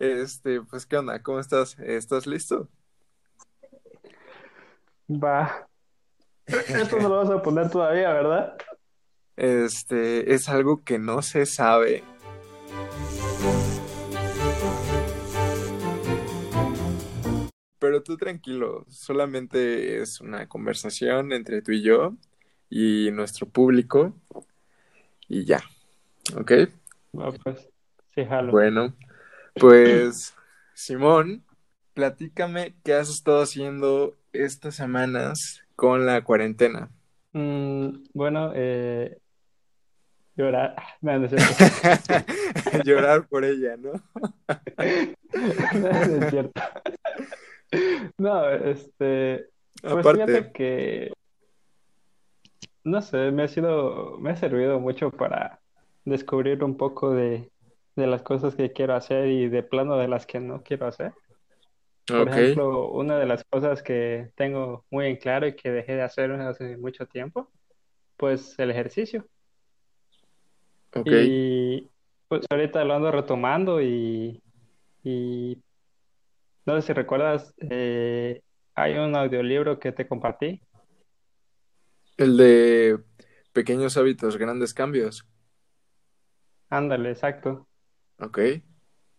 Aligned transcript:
Este, 0.00 0.62
pues, 0.62 0.86
¿qué 0.86 0.96
onda? 0.96 1.22
¿Cómo 1.22 1.40
estás? 1.40 1.78
¿Estás 1.78 2.26
listo? 2.26 2.70
Va. 5.10 5.68
Esto 6.46 6.98
no 6.98 7.10
lo 7.10 7.16
vas 7.16 7.28
a 7.28 7.42
poner 7.42 7.68
todavía, 7.68 8.10
¿verdad? 8.14 8.56
Este, 9.36 10.32
es 10.32 10.48
algo 10.48 10.82
que 10.84 10.98
no 10.98 11.20
se 11.20 11.44
sabe. 11.44 12.02
Pero 17.78 18.02
tú 18.02 18.16
tranquilo, 18.16 18.86
solamente 18.88 20.00
es 20.00 20.22
una 20.22 20.48
conversación 20.48 21.34
entre 21.34 21.60
tú 21.60 21.72
y 21.72 21.82
yo 21.82 22.14
y 22.70 23.10
nuestro 23.12 23.46
público 23.46 24.14
y 25.28 25.44
ya, 25.44 25.60
¿ok? 26.38 26.52
Va, 27.18 27.32
pues, 27.32 27.68
sí, 28.14 28.24
jalo. 28.24 28.50
Bueno, 28.50 28.94
pues 29.54 30.34
Simón, 30.74 31.44
platícame 31.94 32.74
qué 32.84 32.94
has 32.94 33.10
estado 33.10 33.42
haciendo 33.42 34.16
estas 34.32 34.74
semanas 34.74 35.62
con 35.76 36.06
la 36.06 36.22
cuarentena. 36.22 36.90
Mm, 37.32 38.04
bueno, 38.12 38.52
eh, 38.54 39.18
llorar. 40.36 40.76
No, 41.00 41.18
no 41.18 41.26
es 41.26 41.30
cierto. 41.30 42.24
Llorar 42.84 43.26
por 43.28 43.44
ella, 43.44 43.76
¿no? 43.76 43.92
No, 45.32 46.06
no 46.06 46.24
es 46.24 46.30
cierto. 46.30 46.60
No, 48.18 48.50
este, 48.50 49.46
pues 49.80 49.92
Aparte, 49.92 50.26
fíjate 50.26 50.52
que, 50.52 51.12
no 52.84 53.00
sé, 53.00 53.30
me 53.30 53.44
ha 53.44 53.48
sido, 53.48 54.18
me 54.18 54.30
ha 54.30 54.36
servido 54.36 54.80
mucho 54.80 55.10
para 55.10 55.60
descubrir 56.04 56.64
un 56.64 56.76
poco 56.76 57.12
de, 57.12 57.50
de 58.00 58.08
las 58.08 58.22
cosas 58.22 58.56
que 58.56 58.72
quiero 58.72 58.94
hacer 58.94 59.28
y 59.28 59.48
de 59.48 59.62
plano 59.62 59.96
de 59.96 60.08
las 60.08 60.26
que 60.26 60.40
no 60.40 60.62
quiero 60.62 60.86
hacer. 60.86 61.12
Por 62.06 62.28
ejemplo, 62.28 62.90
una 62.90 63.18
de 63.18 63.26
las 63.26 63.44
cosas 63.44 63.82
que 63.82 64.30
tengo 64.34 64.84
muy 64.90 65.06
en 65.06 65.16
claro 65.16 65.46
y 65.46 65.54
que 65.54 65.70
dejé 65.70 65.94
de 65.94 66.02
hacer 66.02 66.32
hace 66.32 66.76
mucho 66.76 67.06
tiempo, 67.06 67.48
pues 68.16 68.58
el 68.58 68.70
ejercicio. 68.70 69.26
ok. 70.94 71.06
Y 71.06 71.88
pues 72.28 72.46
ahorita 72.50 72.84
lo 72.84 72.94
ando 72.94 73.12
retomando 73.12 73.80
y, 73.80 74.42
y 75.04 75.62
no 76.66 76.80
sé 76.80 76.88
si 76.88 76.92
recuerdas, 76.92 77.54
eh, 77.70 78.42
hay 78.74 78.98
un 78.98 79.14
audiolibro 79.16 79.78
que 79.78 79.92
te 79.92 80.06
compartí. 80.08 80.60
El 82.16 82.36
de 82.36 83.00
pequeños 83.52 83.96
hábitos, 83.96 84.36
grandes 84.36 84.74
cambios. 84.74 85.26
Ándale, 86.70 87.10
exacto. 87.10 87.69
Ok, 88.20 88.38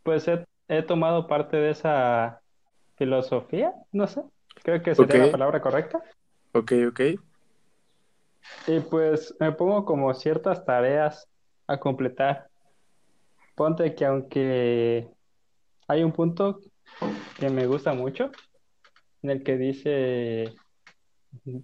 Pues 0.04 0.28
he, 0.28 0.46
he 0.68 0.84
tomado 0.84 1.28
parte 1.28 1.58
de 1.58 1.72
esa 1.72 2.42
filosofía, 2.98 3.74
no 3.92 4.08
sé, 4.08 4.22
creo 4.64 4.82
que 4.82 4.96
sería 4.96 5.26
la 5.26 5.32
palabra 5.32 5.62
correcta. 5.62 6.02
ok, 6.54 6.72
ok. 6.90 7.02
Y 8.68 8.80
pues 8.80 9.36
me 9.40 9.52
pongo 9.52 9.86
como 9.86 10.14
ciertas 10.14 10.64
tareas 10.66 11.28
a 11.68 11.78
completar. 11.80 12.48
Ponte 13.56 13.94
que 13.96 14.06
aunque 14.06 15.08
hay 15.88 16.04
un 16.04 16.12
punto 16.12 16.60
que 17.40 17.50
me 17.50 17.66
gusta 17.68 17.94
mucho, 17.94 18.32
en 19.24 19.30
el 19.32 19.44
que 19.44 19.58
dice 19.58 20.54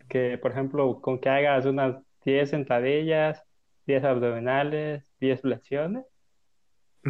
que, 0.10 0.38
por 0.38 0.52
ejemplo, 0.52 1.02
con 1.02 1.20
que 1.20 1.30
hagas 1.30 1.66
unas 1.66 1.98
10 2.24 2.50
sentadillas, 2.50 3.44
10 3.86 4.04
abdominales, 4.04 5.12
10 5.20 5.42
flexiones, 5.42 6.06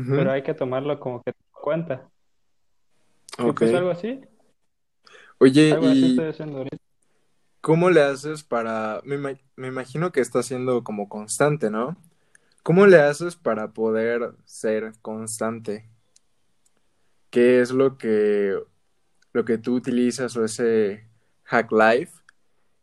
pero 0.06 0.32
hay 0.32 0.44
que 0.44 0.54
tomarlo 0.54 1.00
como 1.00 1.24
que 1.24 1.32
en 1.32 1.36
cuenta. 1.52 2.10
Ok. 3.40 3.60
pues 3.60 3.74
algo 3.74 3.92
así, 3.92 4.22
Oye, 5.40 5.72
algo 5.74 5.88
así 5.88 6.00
¿y 6.00 6.10
estoy 6.12 6.26
haciendo 6.30 6.58
ahorita. 6.60 6.78
cómo 7.62 7.90
le 7.90 8.02
haces 8.02 8.44
para... 8.44 9.02
Me, 9.04 9.18
me 9.56 9.68
imagino 9.68 10.12
que 10.12 10.22
está 10.22 10.42
siendo 10.44 10.84
como 10.84 11.10
constante, 11.10 11.70
¿no? 11.70 11.98
¿Cómo 12.64 12.86
le 12.86 13.00
haces 13.00 13.36
para 13.36 13.70
poder 13.74 14.34
ser 14.46 14.94
constante? 15.02 15.90
¿Qué 17.30 17.62
es 17.62 17.72
lo 17.72 17.98
que, 17.98 18.58
lo 19.34 19.46
que 19.46 19.58
tú 19.58 19.76
utilizas 19.76 20.36
o 20.36 20.44
ese 20.44 21.08
hack 21.44 21.72
life 21.72 22.14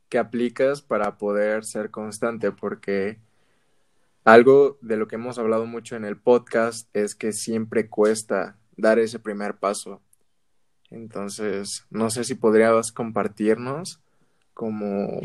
que 0.09 0.19
aplicas 0.19 0.81
para 0.83 1.19
poder 1.19 1.65
ser 1.65 1.91
constante? 1.91 2.53
Porque 2.53 3.19
algo 4.25 4.79
de 4.81 4.97
lo 4.97 5.07
que 5.07 5.17
hemos 5.17 5.39
hablado 5.39 5.67
mucho 5.67 5.97
en 5.97 6.05
el 6.05 6.17
podcast 6.17 6.89
es 6.97 7.15
que 7.15 7.33
siempre 7.33 7.89
cuesta 7.89 8.57
dar 8.77 8.99
ese 8.99 9.19
primer 9.19 9.55
paso. 9.57 10.01
Entonces, 10.91 11.87
no 11.91 12.11
sé 12.11 12.25
si 12.25 12.34
podrías 12.34 12.93
compartirnos 12.93 14.01
como 14.55 15.21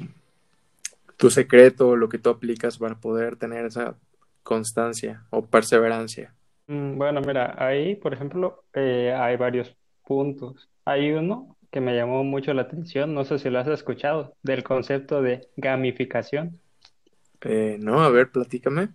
tu 1.18 1.30
secreto, 1.30 1.96
lo 1.96 2.10
que 2.10 2.18
tú 2.18 2.30
aplicas 2.30 2.78
para 2.78 2.96
poder 2.96 3.36
tener 3.36 3.66
esa 3.66 3.96
constancia 4.44 5.24
o 5.30 5.46
perseverancia. 5.46 6.34
Mm, 6.68 6.98
Bueno, 6.98 7.22
mira, 7.22 7.56
ahí, 7.58 7.96
por 7.96 8.14
ejemplo, 8.14 8.64
eh, 8.74 9.14
hay 9.16 9.38
varios 9.38 9.76
puntos. 10.06 10.70
Hay 10.86 11.12
uno 11.12 11.58
que 11.72 11.82
me 11.82 11.96
llamó 11.96 12.24
mucho 12.24 12.54
la 12.54 12.64
atención, 12.64 13.14
no 13.14 13.26
sé 13.26 13.38
si 13.38 13.50
lo 13.50 13.60
has 13.60 13.68
escuchado, 13.68 14.36
del 14.44 14.64
concepto 14.64 15.22
de 15.22 15.48
gamificación. 15.58 16.60
Eh, 17.42 17.78
no, 17.80 18.02
a 18.02 18.10
ver, 18.10 18.32
platícame. 18.32 18.94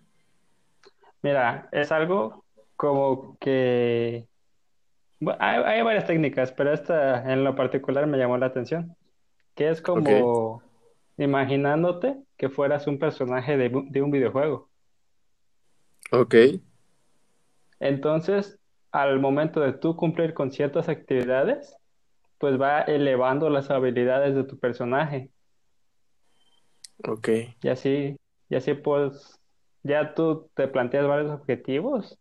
Mira, 1.22 1.69
es 1.72 1.91
algo 1.93 2.44
como 2.77 3.38
que... 3.38 4.28
bueno, 5.21 5.38
hay, 5.43 5.62
hay 5.65 5.82
varias 5.82 6.06
técnicas, 6.06 6.53
pero 6.53 6.72
esta 6.72 7.32
en 7.32 7.44
lo 7.44 7.56
particular 7.56 8.06
me 8.06 8.19
llamó 8.19 8.38
la 8.38 8.47
atención, 8.47 8.97
que 9.55 9.71
es 9.71 9.82
como 9.82 10.62
imaginándote 11.19 12.19
que 12.38 12.50
fueras 12.50 12.87
un 12.88 12.99
personaje 13.00 13.56
de, 13.59 13.71
de 13.91 14.03
un 14.03 14.10
videojuego. 14.12 14.71
ok, 16.12 16.34
Entonces, 17.78 18.59
al 18.93 19.21
momento 19.21 19.61
de 19.61 19.72
tú 19.75 19.97
cumplir 19.97 20.34
con 20.34 20.50
ciertas 20.53 20.88
actividades, 20.88 21.76
pues 22.38 22.61
va 22.61 22.82
elevando 22.82 23.50
las 23.50 23.71
habilidades 23.71 24.34
de 24.37 24.44
tu 24.44 24.59
personaje. 24.59 25.31
ok, 27.09 27.28
Y 27.62 27.69
así, 27.69 28.16
y 28.54 28.56
así 28.56 28.75
pues 28.75 29.41
ya 29.82 30.15
tú 30.15 30.48
te 30.54 30.69
planteas 30.69 31.09
varios 31.09 31.32
objetivos 31.32 32.16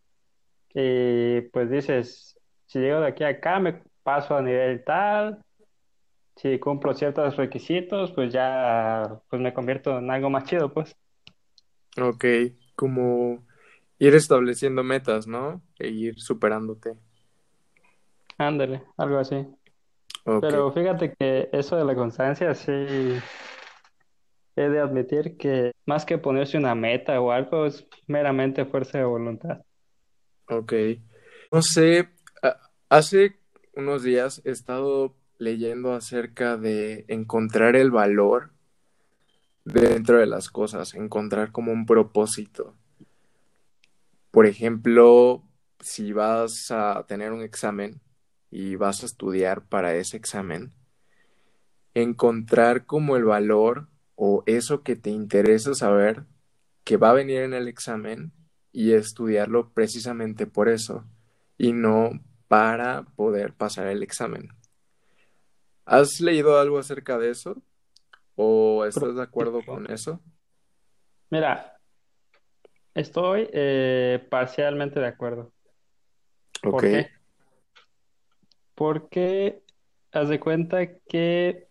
y 0.74 1.42
pues 1.42 1.70
dices, 1.70 2.40
si 2.66 2.80
llego 2.80 3.02
de 3.02 3.08
aquí 3.08 3.24
a 3.24 3.28
acá, 3.28 3.60
me 3.60 3.84
paso 4.02 4.36
a 4.36 4.42
nivel 4.42 4.84
tal, 4.84 5.44
si 6.36 6.58
cumplo 6.58 6.96
ciertos 6.96 7.36
requisitos, 7.38 8.12
pues 8.14 8.34
ya 8.34 9.20
pues 9.30 9.44
me 9.44 9.54
convierto 9.54 10.00
en 10.00 10.10
algo 10.10 10.32
más 10.32 10.46
chido, 10.46 10.74
pues. 10.74 10.96
ok. 12.02 12.26
Como 12.76 13.46
ir 14.00 14.16
estableciendo 14.16 14.84
metas, 14.84 15.28
¿no? 15.28 15.62
E 15.78 15.90
ir 15.90 16.20
superándote. 16.20 16.96
Ándale, 18.40 18.82
algo 18.98 19.20
así. 19.20 19.46
Pero 20.42 20.72
fíjate 20.72 21.14
que 21.14 21.50
eso 21.54 21.76
de 21.76 21.86
la 21.86 21.94
constancia 21.94 22.56
sí 22.56 22.74
he 24.56 24.70
de 24.70 24.80
admitir 24.80 25.38
que 25.38 25.72
más 25.86 26.06
que 26.06 26.18
ponerse 26.18 26.58
una 26.58 26.76
meta 26.76 27.20
o 27.20 27.32
algo, 27.32 27.66
es 27.66 27.88
meramente 28.08 28.66
fuerza 28.66 28.98
de 28.98 29.06
voluntad. 29.06 29.62
ok. 30.48 30.74
No 31.52 31.62
sé, 31.62 32.10
hace 32.90 33.38
unos 33.76 34.04
días 34.04 34.42
he 34.46 34.52
estado 34.52 35.16
leyendo 35.38 35.94
acerca 35.94 36.58
de 36.58 37.06
encontrar 37.08 37.76
el 37.76 37.92
valor 37.92 38.52
dentro 39.66 40.18
de 40.18 40.26
las 40.26 40.50
cosas, 40.50 40.94
encontrar 40.94 41.52
como 41.52 41.72
un 41.72 41.86
propósito. 41.86 42.76
Por 44.32 44.46
ejemplo, 44.46 45.44
si 45.80 46.14
vas 46.14 46.72
a 46.72 47.06
tener 47.08 47.32
un 47.32 47.42
examen 47.42 48.02
y 48.50 48.76
vas 48.76 49.04
a 49.04 49.06
estudiar 49.06 49.66
para 49.68 49.96
ese 49.96 50.18
examen, 50.18 50.74
encontrar 51.94 52.86
como 52.86 53.16
el 53.16 53.26
valor 53.26 53.88
o 54.16 54.44
eso 54.46 54.84
que 54.84 54.96
te 54.96 55.10
interesa 55.10 55.74
saber 55.74 56.24
que 56.84 56.98
va 56.98 57.12
a 57.12 57.14
venir 57.14 57.42
en 57.42 57.54
el 57.54 57.68
examen 57.68 58.32
y 58.72 58.94
estudiarlo 58.94 59.72
precisamente 59.72 60.48
por 60.48 60.70
eso 60.70 61.06
y 61.58 61.74
no 61.74 62.12
para 62.48 63.04
poder 63.16 63.54
pasar 63.54 63.88
el 63.88 64.04
examen. 64.04 64.50
¿Has 65.86 66.20
leído 66.20 66.60
algo 66.60 66.80
acerca 66.80 67.18
de 67.18 67.30
eso 67.30 67.62
o 68.36 68.86
estás 68.86 69.16
de 69.16 69.22
acuerdo 69.22 69.62
con 69.66 69.90
eso? 69.92 70.22
Mira, 71.30 71.80
estoy 72.94 73.50
eh, 73.52 74.26
parcialmente 74.30 75.00
de 75.00 75.08
acuerdo. 75.08 75.52
Ok, 76.64 76.72
¿Por 76.72 76.82
qué? 76.82 77.10
Porque 78.76 79.64
haz 80.12 80.30
de 80.30 80.40
cuenta 80.40 80.96
que, 81.08 81.68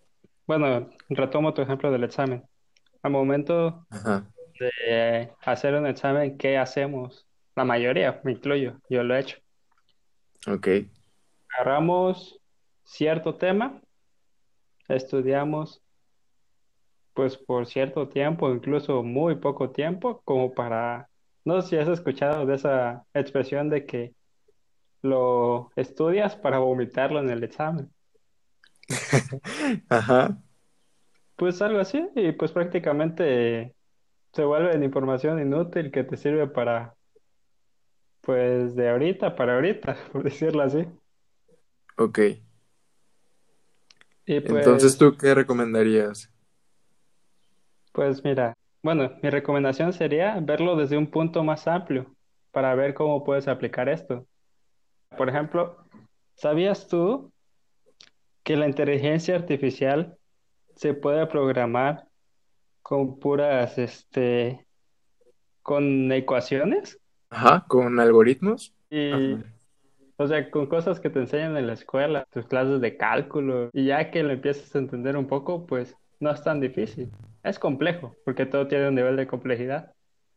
bueno, 0.46 0.90
retomo 1.08 1.54
tu 1.54 1.62
ejemplo 1.62 1.90
del 1.90 2.04
examen. 2.04 2.44
Al 3.02 3.12
momento 3.12 3.86
ajá, 3.90 4.26
de 4.58 5.32
hacer 5.44 5.74
un 5.74 5.86
examen, 5.86 6.36
¿qué 6.38 6.58
hacemos? 6.58 7.26
La 7.54 7.64
mayoría, 7.64 8.20
me 8.24 8.32
incluyo, 8.32 8.80
yo 8.88 9.02
lo 9.02 9.14
he 9.14 9.20
hecho. 9.20 9.38
ok, 10.46 10.68
agarramos 11.50 12.38
cierto 12.84 13.34
tema, 13.34 13.80
estudiamos 14.88 15.82
pues 17.14 17.36
por 17.36 17.66
cierto 17.66 18.08
tiempo, 18.08 18.50
incluso 18.52 19.02
muy 19.02 19.36
poco 19.36 19.70
tiempo, 19.70 20.22
como 20.24 20.54
para, 20.54 21.08
no 21.44 21.60
sé 21.60 21.68
si 21.68 21.76
has 21.76 21.88
escuchado 21.88 22.46
de 22.46 22.54
esa 22.54 23.04
expresión 23.12 23.68
de 23.68 23.84
que 23.84 24.14
lo 25.02 25.70
estudias 25.76 26.36
para 26.36 26.58
vomitarlo 26.58 27.20
en 27.20 27.30
el 27.30 27.44
examen. 27.44 27.90
Ajá. 29.88 30.38
Pues 31.36 31.60
algo 31.62 31.80
así, 31.80 32.06
y 32.14 32.32
pues 32.32 32.52
prácticamente 32.52 33.74
se 34.32 34.44
vuelve 34.44 34.84
información 34.84 35.40
inútil 35.40 35.90
que 35.90 36.04
te 36.04 36.16
sirve 36.16 36.46
para, 36.46 36.94
pues 38.20 38.74
de 38.76 38.88
ahorita 38.88 39.34
para 39.34 39.54
ahorita, 39.54 39.96
por 40.12 40.22
decirlo 40.24 40.62
así. 40.62 40.86
Ok. 41.96 42.18
Y 44.24 44.36
Entonces, 44.36 44.96
pues, 44.96 44.98
¿tú 44.98 45.16
qué 45.16 45.34
recomendarías? 45.34 46.30
pues 47.92 48.24
mira, 48.24 48.54
bueno, 48.82 49.12
mi 49.22 49.30
recomendación 49.30 49.92
sería 49.92 50.38
verlo 50.40 50.76
desde 50.76 50.96
un 50.96 51.10
punto 51.10 51.44
más 51.44 51.66
amplio 51.68 52.14
para 52.50 52.74
ver 52.74 52.94
cómo 52.94 53.24
puedes 53.24 53.48
aplicar 53.48 53.88
esto. 53.88 54.26
Por 55.16 55.28
ejemplo, 55.28 55.76
¿sabías 56.36 56.88
tú 56.88 57.31
que 58.42 58.56
la 58.56 58.66
inteligencia 58.66 59.36
artificial 59.36 60.16
se 60.74 60.94
puede 60.94 61.26
programar 61.26 62.06
con 62.82 63.18
puras, 63.18 63.78
este, 63.78 64.66
con 65.62 66.10
ecuaciones? 66.10 66.98
Ajá, 67.30 67.64
con 67.68 68.00
algoritmos. 68.00 68.74
Y, 68.90 69.12
Ajá. 69.12 69.44
o 70.16 70.26
sea, 70.26 70.50
con 70.50 70.66
cosas 70.66 71.00
que 71.00 71.10
te 71.10 71.20
enseñan 71.20 71.56
en 71.56 71.66
la 71.66 71.74
escuela, 71.74 72.26
tus 72.30 72.46
clases 72.46 72.80
de 72.80 72.96
cálculo, 72.96 73.70
y 73.72 73.86
ya 73.86 74.10
que 74.10 74.22
lo 74.22 74.32
empiezas 74.32 74.74
a 74.74 74.78
entender 74.78 75.16
un 75.16 75.26
poco, 75.26 75.66
pues 75.66 75.96
no 76.20 76.30
es 76.30 76.42
tan 76.42 76.60
difícil. 76.60 77.10
Es 77.42 77.58
complejo, 77.58 78.16
porque 78.24 78.46
todo 78.46 78.66
tiene 78.66 78.88
un 78.88 78.94
nivel 78.94 79.16
de 79.16 79.26
complejidad. 79.26 79.92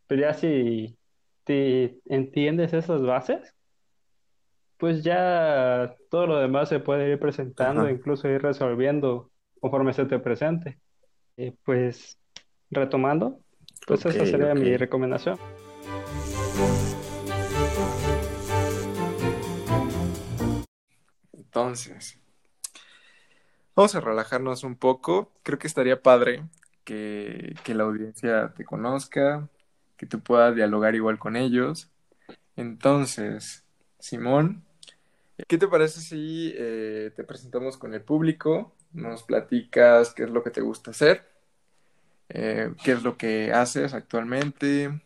Pero 0.08 0.22
ya 0.22 0.34
si, 0.34 0.98
si 1.48 2.01
entiendes 2.06 2.74
esas 2.74 3.01
bases, 3.01 3.55
pues 4.77 5.04
ya 5.04 5.95
todo 6.10 6.27
lo 6.27 6.39
demás 6.39 6.69
se 6.69 6.80
puede 6.80 7.12
ir 7.12 7.19
presentando, 7.19 7.81
Ajá. 7.81 7.92
incluso 7.92 8.27
ir 8.27 8.42
resolviendo 8.42 9.31
conforme 9.60 9.94
se 9.94 10.06
te 10.06 10.19
presente. 10.19 10.80
Y 11.38 11.51
pues, 11.51 12.18
retomando, 12.69 13.39
pues 13.88 14.06
esa 14.06 14.25
sería 14.25 14.54
mi 14.54 14.75
recomendación. 14.75 15.38
Entonces, 21.31 22.19
vamos 23.75 23.95
a 23.95 24.01
relajarnos 24.01 24.63
un 24.66 24.75
poco. 24.75 25.31
Creo 25.44 25.57
que 25.57 25.68
estaría 25.68 26.01
padre 26.01 26.44
que, 26.83 27.56
que 27.63 27.74
la 27.74 27.83
audiencia 27.83 28.54
te 28.56 28.66
conozca, 28.66 29.48
que 29.95 30.06
tú 30.06 30.19
puedas 30.19 30.54
dialogar 30.54 30.95
igual 30.95 31.18
con 31.18 31.38
ellos. 31.38 31.89
Entonces, 32.57 33.66
Simón, 34.00 34.65
¿qué 35.48 35.58
te 35.58 35.68
parece 35.68 36.02
si 36.02 36.54
eh, 36.56 37.12
te 37.16 37.24
presentamos 37.24 37.78
con 37.78 37.94
el 37.94 38.02
público? 38.02 38.74
Nos 38.94 39.24
platicas 39.24 40.14
qué 40.14 40.24
es 40.24 40.30
lo 40.30 40.44
que 40.44 40.52
te 40.52 40.62
gusta 40.62 40.92
hacer, 40.92 41.28
eh, 42.30 42.74
qué 42.84 42.94
es 42.94 43.04
lo 43.04 43.18
que 43.18 43.52
haces 43.52 43.94
actualmente, 43.94 45.02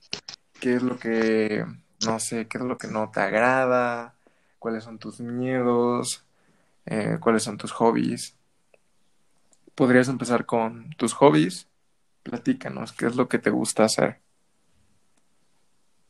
qué 0.59 0.75
es 0.75 0.83
lo 0.83 0.97
que, 0.97 1.65
no 2.05 2.19
sé, 2.19 2.47
qué 2.47 2.59
es 2.59 2.63
lo 2.63 2.77
que 2.77 2.87
no 2.87 3.09
te 3.11 3.21
agrada, 3.21 4.15
cuáles 4.59 4.83
son 4.83 4.99
tus 4.99 5.19
miedos, 5.19 6.23
eh, 6.85 7.17
cuáles 7.19 7.43
son 7.43 7.57
tus 7.57 7.71
hobbies. 7.71 8.35
Podrías 9.73 10.09
empezar 10.09 10.45
con 10.45 10.91
tus 10.97 11.13
hobbies. 11.13 11.67
Platícanos, 12.23 12.91
¿qué 12.91 13.07
es 13.07 13.15
lo 13.15 13.27
que 13.27 13.39
te 13.39 13.49
gusta 13.49 13.85
hacer? 13.85 14.19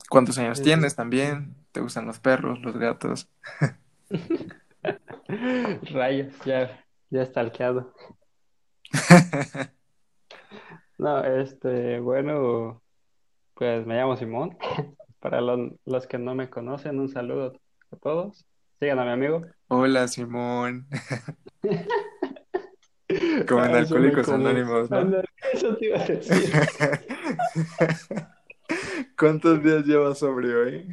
¿Cuántos 0.10 0.40
años 0.40 0.62
tienes 0.62 0.96
también? 0.96 1.56
¿Te 1.72 1.82
gustan 1.82 2.08
los 2.08 2.20
perros, 2.20 2.60
los 2.62 2.76
gatos? 2.78 3.30
Rayos, 5.94 6.34
ya, 6.46 6.84
ya 7.10 7.22
está 7.22 7.42
alqueado. 7.42 7.94
No, 10.98 11.24
este, 11.24 12.00
bueno, 12.02 12.82
pues 13.54 13.86
me 13.86 13.96
llamo 13.96 14.18
Simón. 14.18 14.58
Para 15.22 15.40
lo- 15.40 15.78
los 15.86 16.08
que 16.08 16.18
no 16.18 16.36
me 16.36 16.50
conocen, 16.50 17.00
un 17.00 17.08
saludo 17.08 17.54
a 17.92 17.96
todos. 17.96 18.46
Sigan 18.82 19.00
a 19.00 19.06
mi 19.06 19.12
amigo. 19.12 19.46
Hola, 19.70 20.10
Simón. 20.10 20.88
Como 23.48 23.64
en 23.64 23.76
Alcohólicos. 23.76 24.28
Anónimos, 24.28 24.90
eso 25.54 25.78
te 25.78 25.86
iba 25.86 26.00
a 26.02 26.06
decir. 26.06 26.52
¿Cuántos 29.18 29.64
días 29.64 29.86
llevas 29.86 30.20
sobrio, 30.20 30.66
eh? 30.68 30.86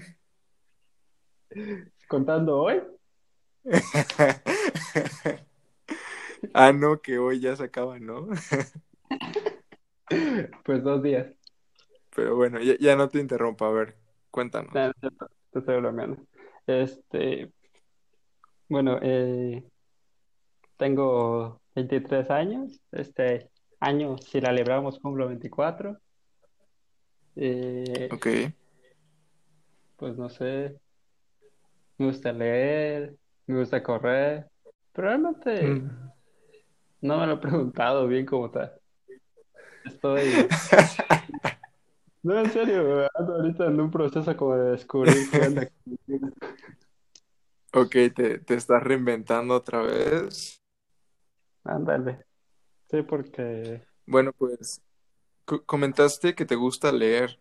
Contando 2.09 2.59
hoy, 2.59 2.81
Ah, 6.55 6.73
no, 6.73 7.01
que 7.01 7.19
hoy 7.19 7.41
ya 7.41 7.57
se 7.57 7.65
acaba, 7.65 7.99
¿no? 7.99 8.29
pues 10.65 10.83
dos 10.83 11.03
días. 11.03 11.27
Pero 12.15 12.37
bueno, 12.37 12.61
ya, 12.61 12.77
ya 12.79 12.97
no 12.97 13.09
te 13.09 13.19
interrumpo, 13.19 13.65
a 13.65 13.73
ver, 13.73 13.97
cuéntanos. 14.31 14.73
No 14.73 14.87
es 14.87 14.93
cierto, 15.01 15.31
te 15.51 15.59
estoy 15.59 15.77
bromeando. 15.77 16.23
Este, 16.67 17.51
bueno, 18.69 18.99
eh, 19.03 19.65
tengo 20.77 21.61
23 21.75 22.31
años. 22.31 22.81
Este 22.93 23.51
año, 23.81 24.17
si 24.19 24.41
la 24.41 24.53
libramos, 24.53 24.99
cumplo 24.99 25.29
24. 25.29 25.99
Eh, 27.37 28.09
Ok. 28.13 28.27
pues 29.97 30.17
no 30.17 30.29
sé, 30.31 30.79
me 31.99 32.07
gusta 32.07 32.33
leer, 32.33 33.15
me 33.47 33.59
gusta 33.61 33.83
correr, 33.83 34.47
pero 34.93 35.09
realmente 35.09 35.77
Mm. 35.77 35.91
no 37.01 37.19
me 37.21 37.27
lo 37.27 37.35
he 37.35 37.39
preguntado 37.39 38.07
bien 38.07 38.27
como 38.27 38.51
tal. 38.51 38.73
Estoy, 39.85 40.49
no, 42.23 42.39
en 42.41 42.51
serio, 42.51 43.09
ando 43.15 43.35
ahorita 43.37 43.67
en 43.67 43.81
un 43.81 43.91
proceso 43.91 44.37
como 44.37 44.57
de 44.57 44.73
descubrir 44.73 45.31
qué 45.31 45.43
onda 45.43 45.69
conmigo. 45.85 46.31
Ok, 47.73 47.93
te, 48.15 48.39
te 48.41 48.55
estás 48.55 48.83
reinventando 48.83 49.55
otra 49.55 49.83
vez. 49.83 50.61
Ándale. 51.65 52.25
Sí, 52.91 53.03
porque 53.03 53.87
Bueno, 54.07 54.33
pues 54.33 54.83
co- 55.47 55.65
comentaste 55.67 56.35
que 56.35 56.47
te 56.47 56.57
gusta 56.57 56.93
leer. 56.93 57.39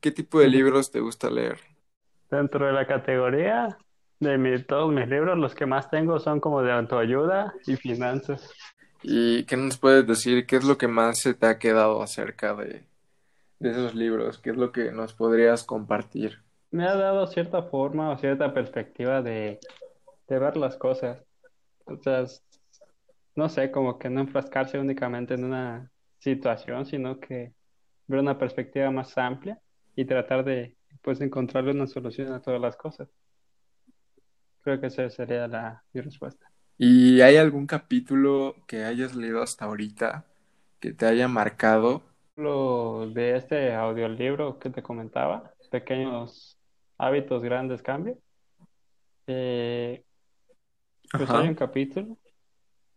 ¿Qué 0.00 0.10
tipo 0.12 0.40
de 0.40 0.48
libros 0.48 0.90
te 0.92 1.00
gusta 1.00 1.30
leer? 1.30 1.60
dentro 2.30 2.66
de 2.66 2.72
la 2.72 2.86
categoría 2.86 3.78
de 4.20 4.38
mi- 4.38 4.62
todos 4.62 4.92
mis 4.92 5.08
libros, 5.08 5.38
los 5.38 5.54
que 5.54 5.66
más 5.66 5.90
tengo 5.90 6.18
son 6.18 6.40
como 6.40 6.62
de 6.62 6.72
autoayuda 6.72 7.54
y 7.66 7.76
finanzas. 7.76 8.52
¿Y 9.02 9.44
qué 9.44 9.56
nos 9.56 9.78
puedes 9.78 10.06
decir? 10.06 10.46
¿Qué 10.46 10.56
es 10.56 10.64
lo 10.64 10.78
que 10.78 10.88
más 10.88 11.18
se 11.20 11.34
te 11.34 11.46
ha 11.46 11.58
quedado 11.58 12.02
acerca 12.02 12.54
de, 12.54 12.84
de 13.60 13.70
esos 13.70 13.94
libros? 13.94 14.38
¿Qué 14.38 14.50
es 14.50 14.56
lo 14.56 14.72
que 14.72 14.92
nos 14.92 15.14
podrías 15.14 15.64
compartir? 15.64 16.38
Me 16.70 16.86
ha 16.86 16.94
dado 16.94 17.26
cierta 17.26 17.62
forma 17.62 18.10
o 18.10 18.18
cierta 18.18 18.52
perspectiva 18.52 19.22
de, 19.22 19.58
de 20.28 20.38
ver 20.38 20.56
las 20.56 20.76
cosas. 20.76 21.22
O 21.86 21.96
sea, 21.96 22.24
no 23.36 23.48
sé, 23.48 23.70
como 23.70 23.98
que 23.98 24.10
no 24.10 24.20
enfrascarse 24.20 24.78
únicamente 24.78 25.34
en 25.34 25.44
una 25.44 25.90
situación, 26.18 26.86
sino 26.86 27.20
que 27.20 27.54
ver 28.06 28.20
una 28.20 28.38
perspectiva 28.38 28.90
más 28.90 29.16
amplia 29.16 29.60
y 29.96 30.04
tratar 30.04 30.44
de, 30.44 30.76
pues, 31.02 31.20
encontrarle 31.20 31.72
una 31.72 31.86
solución 31.86 32.32
a 32.32 32.42
todas 32.42 32.60
las 32.60 32.76
cosas. 32.76 33.08
Creo 34.68 34.82
que 34.82 34.88
esa 34.88 35.08
sería 35.08 35.48
la, 35.48 35.82
mi 35.94 36.02
respuesta. 36.02 36.46
¿Y 36.76 37.22
hay 37.22 37.38
algún 37.38 37.66
capítulo 37.66 38.54
que 38.66 38.84
hayas 38.84 39.16
leído 39.16 39.40
hasta 39.40 39.64
ahorita 39.64 40.26
que 40.78 40.92
te 40.92 41.06
haya 41.06 41.26
marcado? 41.26 42.02
Lo 42.36 43.08
de 43.08 43.36
este 43.36 43.74
audiolibro 43.74 44.58
que 44.58 44.68
te 44.68 44.82
comentaba, 44.82 45.54
Pequeños 45.70 46.58
hábitos, 46.98 47.42
grandes 47.42 47.80
cambios, 47.80 48.18
eh, 49.26 50.02
pues 51.12 51.30
hay 51.30 51.36
Ajá. 51.36 51.48
un 51.48 51.54
capítulo 51.54 52.18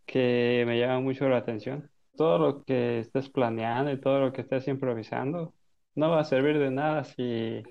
que 0.05 0.65
me 0.67 0.77
llama 0.77 0.99
mucho 0.99 1.29
la 1.29 1.37
atención. 1.37 1.89
Todo 2.17 2.37
lo 2.37 2.63
que 2.65 2.99
estés 2.99 3.29
planeando 3.29 3.93
y 3.93 4.01
todo 4.01 4.19
lo 4.19 4.33
que 4.33 4.41
estés 4.41 4.67
improvisando 4.67 5.53
no 5.95 6.09
va 6.09 6.19
a 6.19 6.25
servir 6.25 6.59
de 6.59 6.69
nada 6.69 7.05
si 7.05 7.63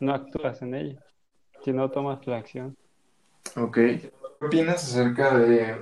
no 0.00 0.12
actúas 0.12 0.60
en 0.62 0.74
ello, 0.74 1.00
si 1.64 1.72
no 1.72 1.88
tomas 1.88 2.26
la 2.26 2.38
acción. 2.38 2.76
Ok. 3.56 3.74
¿Qué 3.74 4.12
opinas 4.40 4.84
acerca 4.84 5.36
de, 5.36 5.76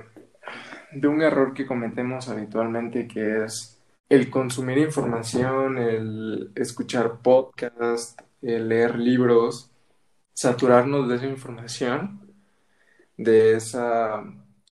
de 0.91 1.07
un 1.07 1.21
error 1.21 1.53
que 1.53 1.65
cometemos 1.65 2.27
habitualmente 2.27 3.07
que 3.07 3.45
es 3.45 3.81
el 4.09 4.29
consumir 4.29 4.77
información, 4.77 5.77
el 5.77 6.51
escuchar 6.55 7.21
podcasts, 7.21 8.17
el 8.41 8.67
leer 8.67 8.97
libros, 8.99 9.71
saturarnos 10.33 11.07
de 11.07 11.15
esa 11.15 11.27
información, 11.27 12.33
de 13.17 13.55
esa 13.55 14.23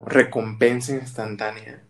recompensa 0.00 0.92
instantánea. 0.94 1.84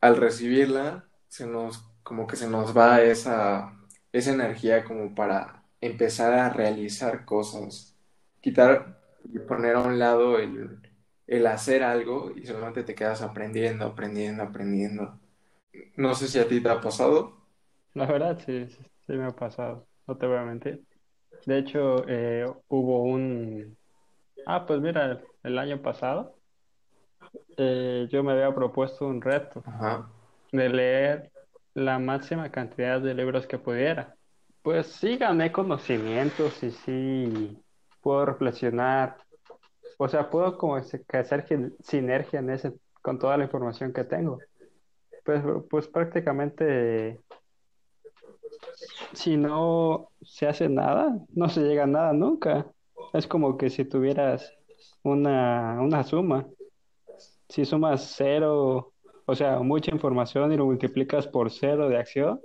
Al 0.00 0.16
recibirla, 0.16 1.06
se 1.28 1.46
nos, 1.46 1.84
como 2.02 2.26
que 2.26 2.36
se 2.36 2.50
nos 2.50 2.76
va 2.76 3.00
esa, 3.02 3.72
esa 4.12 4.32
energía 4.32 4.84
como 4.84 5.14
para 5.14 5.64
empezar 5.80 6.34
a 6.34 6.50
realizar 6.50 7.24
cosas, 7.24 7.96
quitar 8.42 8.98
y 9.24 9.38
poner 9.40 9.76
a 9.76 9.80
un 9.80 9.98
lado 9.98 10.38
el, 10.38 10.78
el 11.26 11.46
hacer 11.46 11.82
algo 11.82 12.32
y 12.34 12.46
solamente 12.46 12.84
te 12.84 12.94
quedas 12.94 13.22
aprendiendo, 13.22 13.86
aprendiendo, 13.86 14.42
aprendiendo. 14.42 15.18
No 15.96 16.14
sé 16.14 16.28
si 16.28 16.38
a 16.38 16.48
ti 16.48 16.60
te 16.62 16.68
ha 16.68 16.80
pasado. 16.80 17.36
La 17.94 18.06
verdad, 18.06 18.38
sí, 18.44 18.66
sí, 18.68 19.12
me 19.12 19.26
ha 19.26 19.30
pasado, 19.30 19.86
no 20.06 20.16
te 20.16 20.26
voy 20.26 20.38
a 20.38 20.44
mentir. 20.44 20.84
De 21.46 21.58
hecho, 21.58 22.04
eh, 22.08 22.46
hubo 22.68 23.02
un... 23.02 23.76
Ah, 24.46 24.64
pues 24.66 24.80
mira, 24.80 25.20
el 25.42 25.58
año 25.58 25.82
pasado 25.82 26.38
eh, 27.56 28.06
yo 28.10 28.22
me 28.22 28.32
había 28.32 28.54
propuesto 28.54 29.06
un 29.06 29.20
reto 29.20 29.62
de 30.52 30.68
leer 30.68 31.32
la 31.74 31.98
máxima 31.98 32.50
cantidad 32.50 33.00
de 33.00 33.14
libros 33.14 33.46
que 33.46 33.58
pudiera. 33.58 34.14
Pues 34.62 34.86
sí 34.86 35.16
gané 35.16 35.52
conocimientos 35.52 36.62
y 36.62 36.70
sí 36.70 37.58
puedo 38.00 38.26
reflexionar. 38.26 39.16
O 39.98 40.08
sea, 40.08 40.30
puedo 40.30 40.56
como 40.58 40.76
hacer 40.76 41.04
sinergia 41.80 42.40
en 42.40 42.50
ese, 42.50 42.72
con 43.02 43.18
toda 43.18 43.36
la 43.36 43.44
información 43.44 43.92
que 43.92 44.04
tengo. 44.04 44.38
Pues, 45.24 45.42
pues 45.68 45.88
prácticamente 45.88 47.20
si 49.12 49.36
no 49.36 50.10
se 50.22 50.46
hace 50.46 50.68
nada, 50.68 51.18
no 51.34 51.48
se 51.48 51.62
llega 51.62 51.84
a 51.84 51.86
nada 51.86 52.12
nunca. 52.12 52.66
Es 53.12 53.26
como 53.26 53.56
que 53.56 53.70
si 53.70 53.84
tuvieras 53.84 54.52
una, 55.02 55.78
una 55.80 56.04
suma. 56.04 56.46
Si 57.48 57.64
sumas 57.64 58.14
cero, 58.16 58.92
o 59.24 59.34
sea, 59.34 59.60
mucha 59.60 59.90
información 59.90 60.52
y 60.52 60.56
lo 60.56 60.66
multiplicas 60.66 61.26
por 61.26 61.50
cero 61.50 61.88
de 61.88 61.96
acción, 61.96 62.40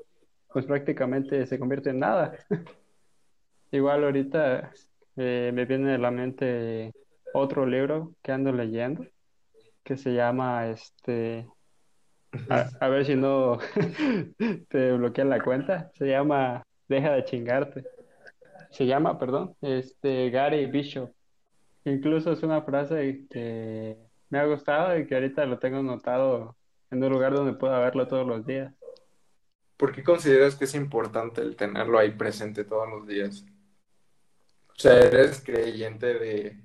pues 0.52 0.66
prácticamente 0.66 1.46
se 1.46 1.60
convierte 1.60 1.90
en 1.90 2.00
nada. 2.00 2.38
Igual 3.72 4.04
ahorita 4.04 4.72
eh, 5.18 5.52
me 5.54 5.66
viene 5.66 5.96
a 5.96 5.98
la 5.98 6.12
mente 6.12 6.94
otro 7.34 7.66
libro 7.66 8.14
que 8.22 8.32
ando 8.32 8.52
leyendo, 8.52 9.06
que 9.84 9.98
se 9.98 10.14
llama 10.14 10.68
este 10.68 11.48
a, 12.50 12.88
ver 12.88 13.06
si 13.06 13.16
no 13.16 13.60
te 14.70 14.92
bloquean 14.94 15.30
la 15.30 15.42
cuenta. 15.42 15.92
Se 15.96 16.08
llama 16.08 16.64
Deja 16.88 17.12
de 17.14 17.26
chingarte. 17.26 17.84
Se 18.72 18.86
llama, 18.86 19.20
perdón, 19.20 19.56
este 19.62 20.30
Gary 20.30 20.66
Bishop. 20.66 21.12
Incluso 21.86 22.32
es 22.32 22.42
una 22.44 22.62
frase 22.64 23.26
que 23.30 23.98
me 24.30 24.40
ha 24.40 24.46
gustado 24.46 24.98
y 24.98 25.06
que 25.06 25.16
ahorita 25.16 25.46
lo 25.46 25.60
tengo 25.60 25.84
notado 25.84 26.56
en 26.90 27.04
un 27.04 27.12
lugar 27.12 27.34
donde 27.34 27.54
pueda 27.54 27.80
verlo 27.80 28.08
todos 28.08 28.26
los 28.26 28.46
días. 28.46 28.74
¿Por 29.78 29.92
qué 29.92 30.04
consideras 30.04 30.56
que 30.56 30.66
es 30.66 30.76
importante 30.76 31.42
el 31.42 31.56
tenerlo 31.56 32.00
ahí 32.00 32.12
presente 32.12 32.64
todos 32.64 32.90
los 32.90 33.08
días? 33.08 33.46
O 34.76 34.80
sea, 34.80 35.00
¿eres 35.00 35.42
creyente 35.44 36.14
de, 36.14 36.58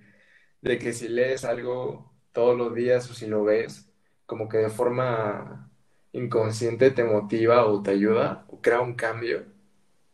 de 0.61 0.79
que 0.79 0.93
si 0.93 1.09
lees 1.09 1.45
algo 1.45 2.13
todos 2.33 2.57
los 2.57 2.75
días 2.75 3.11
o 3.11 3.15
si 3.15 3.27
lo 3.27 3.45
ves, 3.45 3.91
como 4.27 4.49
que 4.49 4.59
de 4.59 4.71
forma 4.71 5.71
inconsciente 6.13 6.91
te 6.91 7.05
motiva 7.05 7.67
o 7.67 7.83
te 7.83 7.93
ayuda 7.93 8.45
o 8.49 8.61
crea 8.61 8.81
un 8.81 8.95
cambio. 8.95 9.45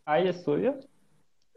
Hay 0.05 0.29
estudios 0.29 0.89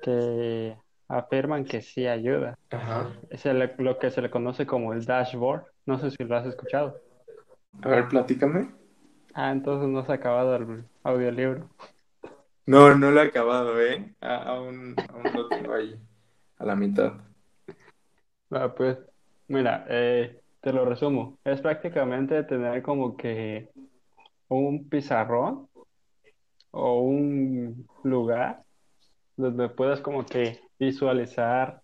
que 0.01 0.77
afirman 1.07 1.65
que 1.65 1.81
sí 1.81 2.07
ayuda. 2.07 2.57
Ajá. 2.69 3.11
Es 3.29 3.45
lo 3.45 3.99
que 3.99 4.11
se 4.11 4.21
le 4.21 4.29
conoce 4.29 4.65
como 4.65 4.93
el 4.93 5.05
dashboard. 5.05 5.65
No 5.85 5.99
sé 5.99 6.11
si 6.11 6.23
lo 6.23 6.35
has 6.35 6.45
escuchado. 6.45 6.99
A 7.81 7.89
ver, 7.89 8.07
platícame. 8.07 8.69
Ah, 9.33 9.51
entonces 9.51 9.87
no 9.87 10.03
se 10.03 10.11
ha 10.11 10.15
acabado 10.15 10.55
el 10.55 10.83
audiolibro. 11.03 11.69
No, 12.65 12.93
no 12.95 13.11
lo 13.11 13.21
he 13.21 13.27
acabado, 13.27 13.81
¿eh? 13.81 14.13
aún, 14.19 14.93
aún 15.09 15.33
lo 15.33 15.47
tengo 15.47 15.73
ahí, 15.73 15.97
a 16.57 16.65
la 16.65 16.75
mitad. 16.75 17.13
Ah, 18.51 18.73
pues, 18.75 18.97
mira, 19.47 19.85
eh, 19.89 20.41
te 20.61 20.73
lo 20.73 20.85
resumo. 20.85 21.37
Es 21.43 21.61
prácticamente 21.61 22.43
tener 22.43 22.81
como 22.81 23.15
que 23.17 23.69
un 24.47 24.87
pizarrón 24.89 25.67
o 26.71 27.01
un 27.01 27.87
lugar 28.03 28.63
donde 29.35 29.69
puedas 29.69 30.01
como 30.01 30.25
que 30.25 30.59
visualizar 30.79 31.81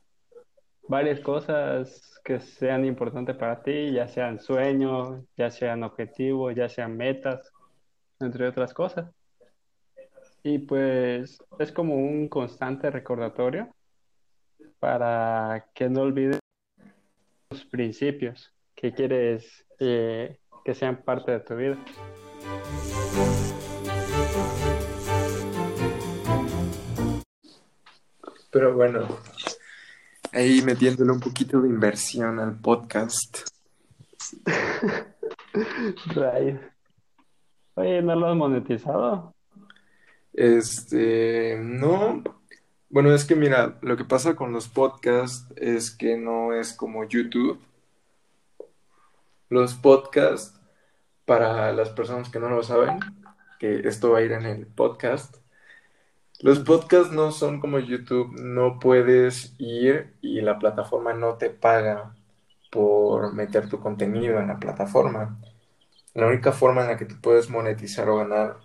varias 0.87 1.19
cosas 1.19 2.19
que 2.23 2.39
sean 2.39 2.85
importantes 2.85 3.35
para 3.35 3.61
ti, 3.61 3.91
ya 3.91 4.07
sean 4.07 4.39
sueños, 4.39 5.23
ya 5.37 5.49
sean 5.51 5.83
objetivos, 5.83 6.55
ya 6.55 6.69
sean 6.69 6.95
metas, 6.97 7.51
entre 8.19 8.47
otras 8.47 8.73
cosas. 8.73 9.09
Y 10.43 10.59
pues 10.59 11.37
es 11.59 11.71
como 11.71 11.95
un 11.95 12.27
constante 12.27 12.89
recordatorio 12.89 13.73
para 14.83 15.69
que 15.73 15.87
no 15.87 16.01
olvides 16.01 16.39
tus 17.47 17.63
principios 17.63 18.53
que 18.75 18.91
quieres 18.91 19.65
eh, 19.79 20.37
que 20.65 20.73
sean 20.73 21.01
parte 21.05 21.31
de 21.31 21.39
tu 21.39 21.55
vida. 21.55 21.77
Pero 28.51 28.75
bueno, 28.75 29.07
ahí 30.33 30.61
metiéndole 30.63 31.13
un 31.13 31.21
poquito 31.21 31.61
de 31.61 31.69
inversión 31.69 32.41
al 32.41 32.59
podcast. 32.59 33.47
Oye, 37.75 38.01
¿no 38.01 38.15
lo 38.17 38.27
has 38.27 38.35
monetizado? 38.35 39.33
Este, 40.33 41.57
no. 41.57 42.42
Bueno, 42.93 43.11
es 43.11 43.25
que 43.25 43.35
mira, 43.35 43.79
lo 43.81 43.97
que 43.97 44.05
pasa 44.05 44.35
con 44.35 44.53
los 44.53 44.67
podcasts 44.67 45.47
es 45.55 45.89
que 45.89 46.15
no 46.15 46.53
es 46.53 46.73
como 46.73 47.03
YouTube, 47.05 47.59
los 49.49 49.73
podcasts, 49.73 50.61
para 51.25 51.73
las 51.73 51.89
personas 51.89 52.29
que 52.29 52.39
no 52.39 52.49
lo 52.49 52.61
saben, 52.61 52.99
que 53.59 53.79
esto 53.87 54.11
va 54.11 54.19
a 54.19 54.21
ir 54.21 54.31
en 54.31 54.45
el 54.45 54.67
podcast. 54.67 55.37
Los 56.39 56.59
podcasts 56.59 57.11
no 57.11 57.31
son 57.31 57.59
como 57.59 57.79
YouTube, 57.79 58.31
no 58.39 58.77
puedes 58.79 59.55
ir 59.57 60.13
y 60.21 60.41
la 60.41 60.59
plataforma 60.59 61.13
no 61.13 61.33
te 61.37 61.49
paga 61.49 62.13
por 62.69 63.33
meter 63.33 63.69
tu 63.69 63.79
contenido 63.79 64.37
en 64.37 64.49
la 64.49 64.59
plataforma. 64.59 65.39
La 66.13 66.27
única 66.27 66.51
forma 66.51 66.81
en 66.81 66.89
la 66.89 66.97
que 66.97 67.05
tú 67.05 67.15
puedes 67.19 67.49
monetizar 67.49 68.07
o 68.09 68.17
ganar 68.17 68.57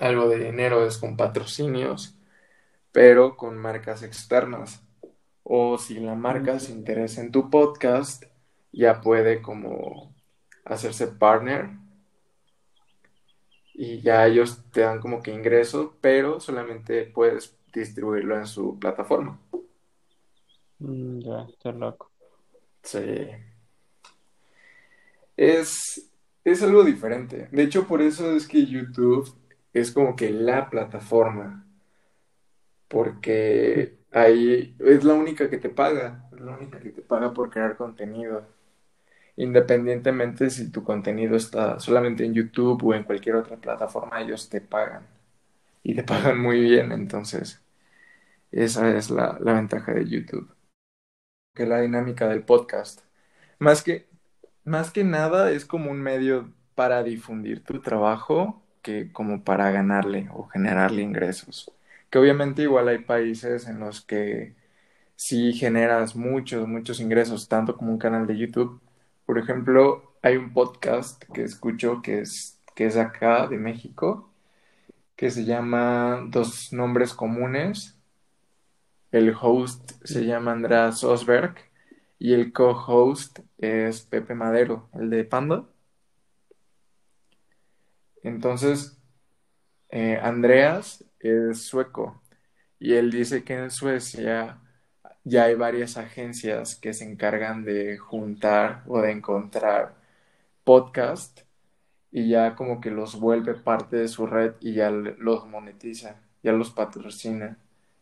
algo 0.00 0.28
de 0.28 0.38
dinero 0.40 0.84
es 0.84 0.98
con 0.98 1.16
patrocinios, 1.16 2.18
pero 2.92 3.36
con 3.36 3.58
marcas 3.58 4.02
externas. 4.02 4.82
O 5.42 5.78
si 5.78 5.98
la 5.98 6.14
marca 6.14 6.60
se 6.60 6.72
interesa 6.72 7.20
en 7.20 7.32
tu 7.32 7.50
podcast, 7.50 8.24
ya 8.72 9.00
puede 9.00 9.42
como 9.42 10.14
hacerse 10.64 11.08
partner 11.08 11.70
y 13.74 14.00
ya 14.00 14.26
ellos 14.26 14.62
te 14.70 14.82
dan 14.82 15.00
como 15.00 15.22
que 15.22 15.32
ingreso, 15.32 15.96
pero 16.00 16.40
solamente 16.40 17.04
puedes 17.06 17.56
distribuirlo 17.72 18.36
en 18.36 18.46
su 18.46 18.78
plataforma. 18.78 19.40
Mm, 20.78 21.20
ya, 21.20 21.46
está 21.48 21.72
loco. 21.72 22.10
Sí. 22.82 23.28
Es, 25.36 26.10
es 26.44 26.62
algo 26.62 26.84
diferente. 26.84 27.48
De 27.50 27.62
hecho, 27.62 27.86
por 27.86 28.02
eso 28.02 28.32
es 28.36 28.46
que 28.46 28.66
YouTube 28.66 29.32
es 29.72 29.90
como 29.90 30.16
que 30.16 30.30
la 30.30 30.68
plataforma. 30.68 31.66
Porque 32.92 33.96
ahí 34.12 34.76
es 34.80 35.04
la 35.04 35.14
única 35.14 35.48
que 35.50 35.58
te 35.58 35.70
paga. 35.70 36.28
Es 36.32 36.40
la 36.40 36.52
única 36.56 36.78
que 36.78 36.90
te 36.90 37.02
paga 37.02 37.32
por 37.32 37.50
crear 37.50 37.76
contenido 37.76 38.46
independientemente 39.36 40.50
si 40.50 40.70
tu 40.70 40.84
contenido 40.84 41.36
está 41.36 41.78
solamente 41.80 42.24
en 42.24 42.34
YouTube 42.34 42.84
o 42.84 42.94
en 42.94 43.04
cualquier 43.04 43.36
otra 43.36 43.56
plataforma, 43.56 44.20
ellos 44.20 44.48
te 44.48 44.60
pagan 44.60 45.06
y 45.82 45.94
te 45.94 46.02
pagan 46.04 46.38
muy 46.40 46.60
bien, 46.60 46.92
entonces 46.92 47.62
esa 48.50 48.96
es 48.96 49.10
la, 49.10 49.38
ventaja 49.40 49.92
de 49.94 50.08
YouTube. 50.08 50.54
Que 51.54 51.66
la 51.66 51.80
dinámica 51.80 52.28
del 52.28 52.44
podcast. 52.44 53.00
Más 53.58 53.82
que, 53.82 54.08
más 54.64 54.90
que 54.90 55.04
nada 55.04 55.50
es 55.50 55.64
como 55.64 55.90
un 55.90 56.00
medio 56.00 56.52
para 56.74 57.02
difundir 57.02 57.64
tu 57.64 57.80
trabajo 57.80 58.62
que 58.82 59.12
como 59.12 59.44
para 59.44 59.70
ganarle 59.70 60.28
o 60.34 60.48
generarle 60.48 61.02
ingresos. 61.02 61.70
Que 62.12 62.18
obviamente 62.18 62.62
igual 62.62 62.88
hay 62.88 62.98
países 62.98 63.66
en 63.68 63.80
los 63.80 64.02
que 64.02 64.54
si 65.16 65.54
generas 65.54 66.16
muchos, 66.16 66.68
muchos 66.68 67.00
ingresos, 67.00 67.48
tanto 67.48 67.76
como 67.76 67.92
un 67.92 67.98
canal 67.98 68.26
de 68.26 68.38
YouTube, 68.38 68.80
por 69.26 69.38
ejemplo, 69.38 70.14
hay 70.22 70.36
un 70.36 70.52
podcast 70.52 71.24
que 71.32 71.42
escucho 71.44 72.02
que 72.02 72.20
es, 72.20 72.60
que 72.74 72.86
es 72.86 72.96
acá 72.98 73.46
de 73.48 73.58
México, 73.58 74.30
que 75.16 75.30
se 75.30 75.44
llama 75.46 76.26
Dos 76.28 76.72
Nombres 76.72 77.14
Comunes. 77.14 77.98
El 79.12 79.34
host 79.40 79.92
se 80.04 80.26
llama 80.26 80.52
Andreas 80.52 81.04
Osberg 81.04 81.56
y 82.18 82.34
el 82.34 82.52
co-host 82.52 83.40
es 83.58 84.02
Pepe 84.02 84.34
Madero, 84.34 84.88
el 84.94 85.10
de 85.10 85.24
Panda. 85.24 85.64
Entonces, 88.22 89.01
eh, 89.92 90.18
Andreas 90.22 91.04
es 91.20 91.62
sueco 91.62 92.22
y 92.80 92.94
él 92.94 93.10
dice 93.12 93.44
que 93.44 93.54
en 93.54 93.70
Suecia 93.70 94.58
ya 95.24 95.44
hay 95.44 95.54
varias 95.54 95.96
agencias 95.98 96.76
que 96.76 96.94
se 96.94 97.04
encargan 97.04 97.64
de 97.64 97.98
juntar 97.98 98.82
o 98.88 99.00
de 99.00 99.12
encontrar 99.12 99.94
podcast 100.64 101.42
y 102.10 102.28
ya 102.30 102.56
como 102.56 102.80
que 102.80 102.90
los 102.90 103.20
vuelve 103.20 103.54
parte 103.54 103.96
de 103.96 104.08
su 104.08 104.26
red 104.26 104.54
y 104.60 104.74
ya 104.74 104.90
los 104.90 105.46
monetiza, 105.48 106.16
ya 106.42 106.52
los 106.52 106.70
patrocina. 106.70 107.58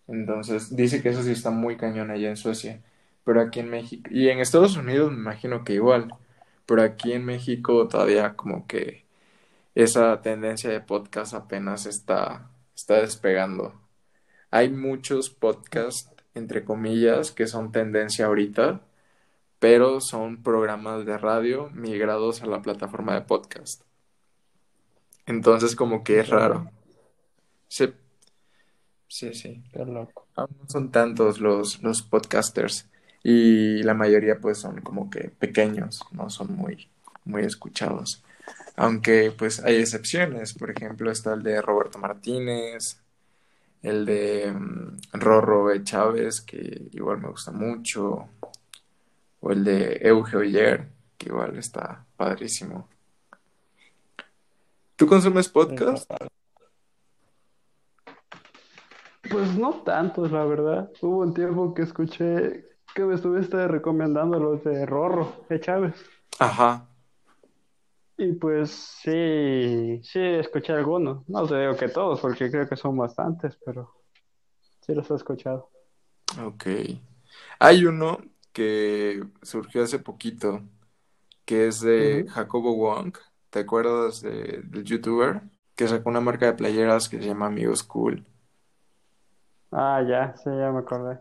Entonces 0.09 0.75
dice 0.77 1.03
que 1.03 1.11
eso 1.11 1.23
sí 1.23 1.33
está 1.33 1.51
muy 1.51 1.77
cañón 1.77 2.11
allá 2.11 2.31
en 2.31 2.37
Suecia, 2.37 2.83
pero 3.25 3.41
aquí 3.41 3.61
en 3.61 3.71
México 3.71 4.11
y 4.13 4.29
en 4.31 4.41
Estados 4.41 4.77
Unidos 4.77 5.13
me 5.13 5.19
imagino 5.19 5.65
que 5.65 5.75
igual, 5.75 6.15
pero 6.67 6.83
aquí 6.83 7.13
en 7.13 7.25
México 7.27 7.89
todavía 7.89 8.37
como 8.37 8.67
que 8.67 9.05
esa 9.75 10.21
tendencia 10.23 10.71
de 10.71 10.81
podcast 10.81 11.35
apenas 11.35 11.87
está, 11.87 12.51
está 12.75 13.01
despegando. 13.01 13.81
Hay 14.51 14.69
muchos 14.69 15.31
podcasts, 15.31 16.11
entre 16.35 16.65
comillas, 16.65 17.31
que 17.31 17.47
son 17.47 17.71
tendencia 17.73 18.27
ahorita, 18.27 18.81
pero 19.59 20.01
son 20.01 20.43
programas 20.43 21.07
de 21.07 21.19
radio 21.19 21.71
migrados 21.71 22.43
a 22.43 22.47
la 22.47 22.63
plataforma 22.63 23.15
de 23.15 23.21
podcast. 23.23 23.83
Entonces 25.27 25.77
como 25.77 26.03
que 26.03 26.21
es 26.21 26.29
raro. 26.29 26.71
Sí, 27.69 27.93
sí, 29.07 29.33
sí. 29.35 29.63
loco. 29.75 30.27
no 30.37 30.49
son 30.69 30.91
tantos 30.91 31.41
los, 31.41 31.83
los 31.83 32.03
podcasters 32.03 32.89
y 33.23 33.83
la 33.83 33.95
mayoría 33.95 34.41
pues 34.41 34.59
son 34.59 34.81
como 34.81 35.11
que 35.11 35.29
pequeños, 35.29 36.01
no 36.11 36.31
son 36.31 36.57
muy, 36.57 36.91
muy 37.25 37.43
escuchados. 37.45 38.25
Aunque 38.81 39.31
pues 39.31 39.63
hay 39.63 39.77
excepciones, 39.77 40.55
por 40.55 40.71
ejemplo 40.71 41.11
está 41.11 41.35
el 41.35 41.43
de 41.43 41.61
Roberto 41.61 41.99
Martínez, 41.99 42.99
el 43.83 44.07
de 44.07 44.51
um, 44.57 44.97
Rorro 45.13 45.77
Chávez, 45.85 46.41
que 46.41 46.89
igual 46.93 47.21
me 47.21 47.29
gusta 47.29 47.53
mucho, 47.53 48.31
o 49.41 49.51
el 49.51 49.65
de 49.65 49.99
Euge 50.01 50.39
Oyer, 50.39 50.89
que 51.19 51.29
igual 51.29 51.59
está 51.59 52.07
padrísimo. 52.17 52.89
¿Tú 54.97 55.07
consumes 55.07 55.51
podcast? 55.51 56.11
Pues 59.31 59.55
no 59.59 59.75
tantos, 59.83 60.33
la 60.33 60.47
verdad. 60.47 60.91
Hubo 61.03 61.19
un 61.19 61.35
tiempo 61.35 61.75
que 61.75 61.83
escuché 61.83 62.65
que 62.95 63.05
me 63.05 63.15
estuviste 63.15 63.69
recomendando 63.69 64.41
los 64.41 64.65
de 64.65 64.87
Rorro 64.87 65.45
de 65.51 65.61
Chávez. 65.61 65.95
Ajá. 66.39 66.90
Y 68.23 68.35
pues 68.35 68.71
sí, 69.03 69.99
sí 70.03 70.21
escuché 70.21 70.75
algunos. 70.75 71.27
No 71.27 71.47
te 71.47 71.59
digo 71.59 71.75
que 71.75 71.89
todos, 71.89 72.21
porque 72.21 72.51
creo 72.51 72.69
que 72.69 72.77
son 72.77 72.95
bastantes, 72.99 73.59
pero 73.65 73.95
sí 74.83 74.95
los 74.95 75.11
he 75.11 75.15
escuchado. 75.15 75.71
Ok. 76.45 76.67
Hay 77.59 77.87
uno 77.87 78.19
que 78.53 79.25
surgió 79.41 79.83
hace 79.85 80.01
poquito, 80.01 80.61
que 81.47 81.69
es 81.69 81.81
de 81.81 82.27
Jacobo 82.29 82.77
Wong. 82.77 83.17
¿Te 83.49 83.61
acuerdas 83.61 84.21
de, 84.21 84.65
del 84.65 84.85
youtuber? 84.85 85.41
Que 85.75 85.89
sacó 85.89 86.11
una 86.11 86.21
marca 86.21 86.45
de 86.45 86.53
playeras 86.53 87.09
que 87.09 87.19
se 87.21 87.27
llama 87.27 87.47
Amigos 87.47 87.83
Cool. 87.83 88.27
Ah, 89.73 90.05
ya, 90.07 90.37
sí, 90.37 90.51
ya 90.51 90.71
me 90.71 90.81
acordé. 90.81 91.21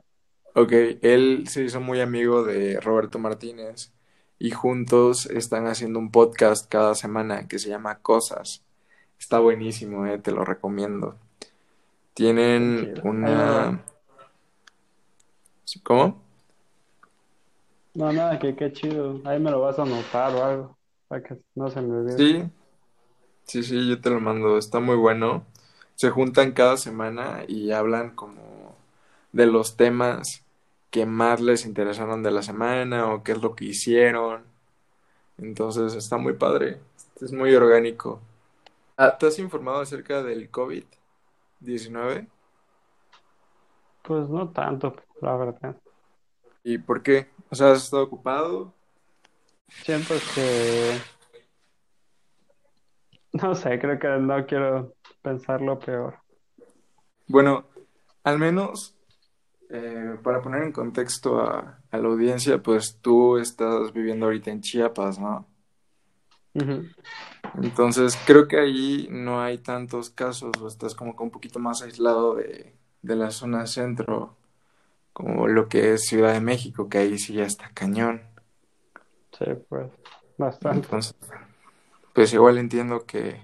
Ok, 0.53 0.73
él 1.01 1.45
se 1.47 1.63
hizo 1.63 1.79
muy 1.79 2.01
amigo 2.01 2.43
de 2.43 2.77
Roberto 2.81 3.19
Martínez 3.19 3.93
y 4.39 4.51
juntos 4.51 5.25
están 5.25 5.67
haciendo 5.67 5.99
un 5.99 6.11
podcast 6.11 6.69
cada 6.69 6.95
semana 6.95 7.47
que 7.47 7.59
se 7.59 7.69
llama 7.69 7.99
Cosas. 7.99 8.63
Está 9.19 9.39
buenísimo, 9.39 10.05
eh, 10.05 10.17
te 10.17 10.31
lo 10.31 10.45
recomiendo. 10.45 11.17
Tienen 12.13 12.99
una... 13.03 13.83
¿Cómo? 15.83 16.21
No, 17.93 18.11
nada, 18.13 18.39
que 18.39 18.55
qué 18.55 18.71
chido. 18.71 19.21
Ahí 19.25 19.39
me 19.39 19.51
lo 19.51 19.59
vas 19.61 19.77
a 19.77 19.83
anotar 19.83 20.33
o 20.33 20.43
algo, 20.43 20.77
para 21.07 21.21
que 21.21 21.37
no 21.53 21.69
se 21.69 21.81
me 21.81 21.97
olvide. 21.97 22.17
Sí, 22.17 22.49
sí, 23.43 23.63
sí, 23.63 23.89
yo 23.89 23.99
te 23.99 24.09
lo 24.09 24.21
mando. 24.21 24.57
Está 24.57 24.79
muy 24.79 24.95
bueno. 24.95 25.45
Se 25.95 26.09
juntan 26.09 26.53
cada 26.53 26.77
semana 26.77 27.43
y 27.47 27.71
hablan 27.71 28.15
como 28.15 28.75
de 29.33 29.45
los 29.45 29.75
temas 29.75 30.43
que 30.89 31.05
más 31.05 31.39
les 31.39 31.65
interesaron 31.65 32.23
de 32.23 32.31
la 32.31 32.41
semana 32.41 33.13
o 33.13 33.23
qué 33.23 33.33
es 33.33 33.41
lo 33.41 33.55
que 33.55 33.65
hicieron. 33.65 34.43
Entonces 35.37 35.93
está 35.93 36.17
muy 36.17 36.33
padre, 36.33 36.79
es 37.21 37.31
muy 37.31 37.55
orgánico. 37.55 38.19
Ah, 38.97 39.17
¿Te 39.17 39.27
has 39.27 39.39
informado 39.39 39.79
acerca 39.79 40.21
del 40.23 40.51
COVID-19? 40.51 42.27
Pues 44.01 44.27
no 44.29 44.49
tanto, 44.49 44.95
la 45.21 45.37
verdad. 45.37 45.75
¿Y 46.63 46.77
por 46.77 47.01
qué? 47.01 47.29
O 47.49 47.55
sea, 47.55 47.71
¿has 47.71 47.83
estado 47.83 48.03
ocupado? 48.03 48.73
Siento 49.69 50.15
que... 50.35 50.99
No 53.31 53.53
sé, 53.53 53.79
creo 53.79 53.99
que 53.99 54.07
no 54.07 54.45
quiero 54.45 54.95
pensar 55.21 55.61
lo 55.61 55.77
peor. 55.79 56.17
Bueno, 57.27 57.65
al 58.23 58.39
menos 58.39 58.98
eh, 59.69 60.17
para 60.23 60.41
poner 60.41 60.63
en 60.63 60.71
contexto 60.71 61.39
a, 61.39 61.79
la 61.91 61.97
audiencia, 61.99 62.61
pues 62.61 62.97
tú 63.01 63.37
estás 63.37 63.93
viviendo 63.93 64.25
ahorita 64.25 64.49
en 64.51 64.61
Chiapas, 64.61 65.19
¿no? 65.19 65.45
Entonces, 67.61 68.17
creo 68.25 68.47
que 68.47 68.59
ahí 68.59 69.07
no 69.11 69.41
hay 69.41 69.59
tantos 69.59 70.09
casos, 70.09 70.51
o 70.59 70.67
estás 70.67 70.95
como 70.95 71.15
que 71.15 71.23
un 71.23 71.29
poquito 71.29 71.59
más 71.59 71.81
aislado 71.81 72.35
de, 72.35 72.73
de 73.01 73.15
la 73.15 73.31
zona 73.31 73.67
centro, 73.67 74.35
como 75.13 75.47
lo 75.47 75.69
que 75.69 75.93
es 75.93 76.07
Ciudad 76.07 76.33
de 76.33 76.41
México, 76.41 76.89
que 76.89 76.97
ahí 76.97 77.17
sí 77.19 77.33
ya 77.33 77.45
está 77.45 77.69
cañón. 77.73 78.21
Sí, 79.37 79.45
pues, 79.69 79.87
bastante. 80.37 80.79
Entonces, 80.85 81.15
pues 82.13 82.33
igual 82.33 82.57
entiendo 82.57 83.05
que, 83.05 83.41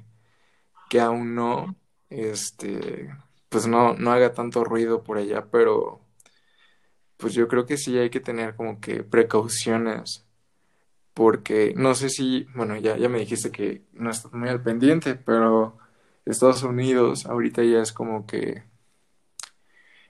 que 0.89 0.99
aún 0.99 1.35
no, 1.35 1.75
este, 2.09 3.15
pues 3.49 3.67
no, 3.67 3.93
no 3.93 4.11
haga 4.11 4.33
tanto 4.33 4.63
ruido 4.63 5.03
por 5.03 5.17
allá, 5.17 5.45
pero 5.51 6.04
pues 7.17 7.33
yo 7.33 7.47
creo 7.47 7.65
que 7.65 7.77
sí 7.77 7.97
hay 7.97 8.09
que 8.09 8.19
tener 8.19 8.55
como 8.55 8.79
que 8.79 9.03
precauciones, 9.03 10.25
porque 11.13 11.73
no 11.75 11.95
sé 11.95 12.09
si, 12.09 12.47
bueno, 12.55 12.75
ya, 12.77 12.97
ya 12.97 13.09
me 13.09 13.19
dijiste 13.19 13.51
que 13.51 13.83
no 13.93 14.11
estás 14.11 14.33
muy 14.33 14.49
al 14.49 14.61
pendiente, 14.61 15.15
pero 15.15 15.77
Estados 16.25 16.63
Unidos 16.63 17.25
ahorita 17.25 17.63
ya 17.63 17.81
es 17.81 17.93
como 17.93 18.25
que 18.25 18.63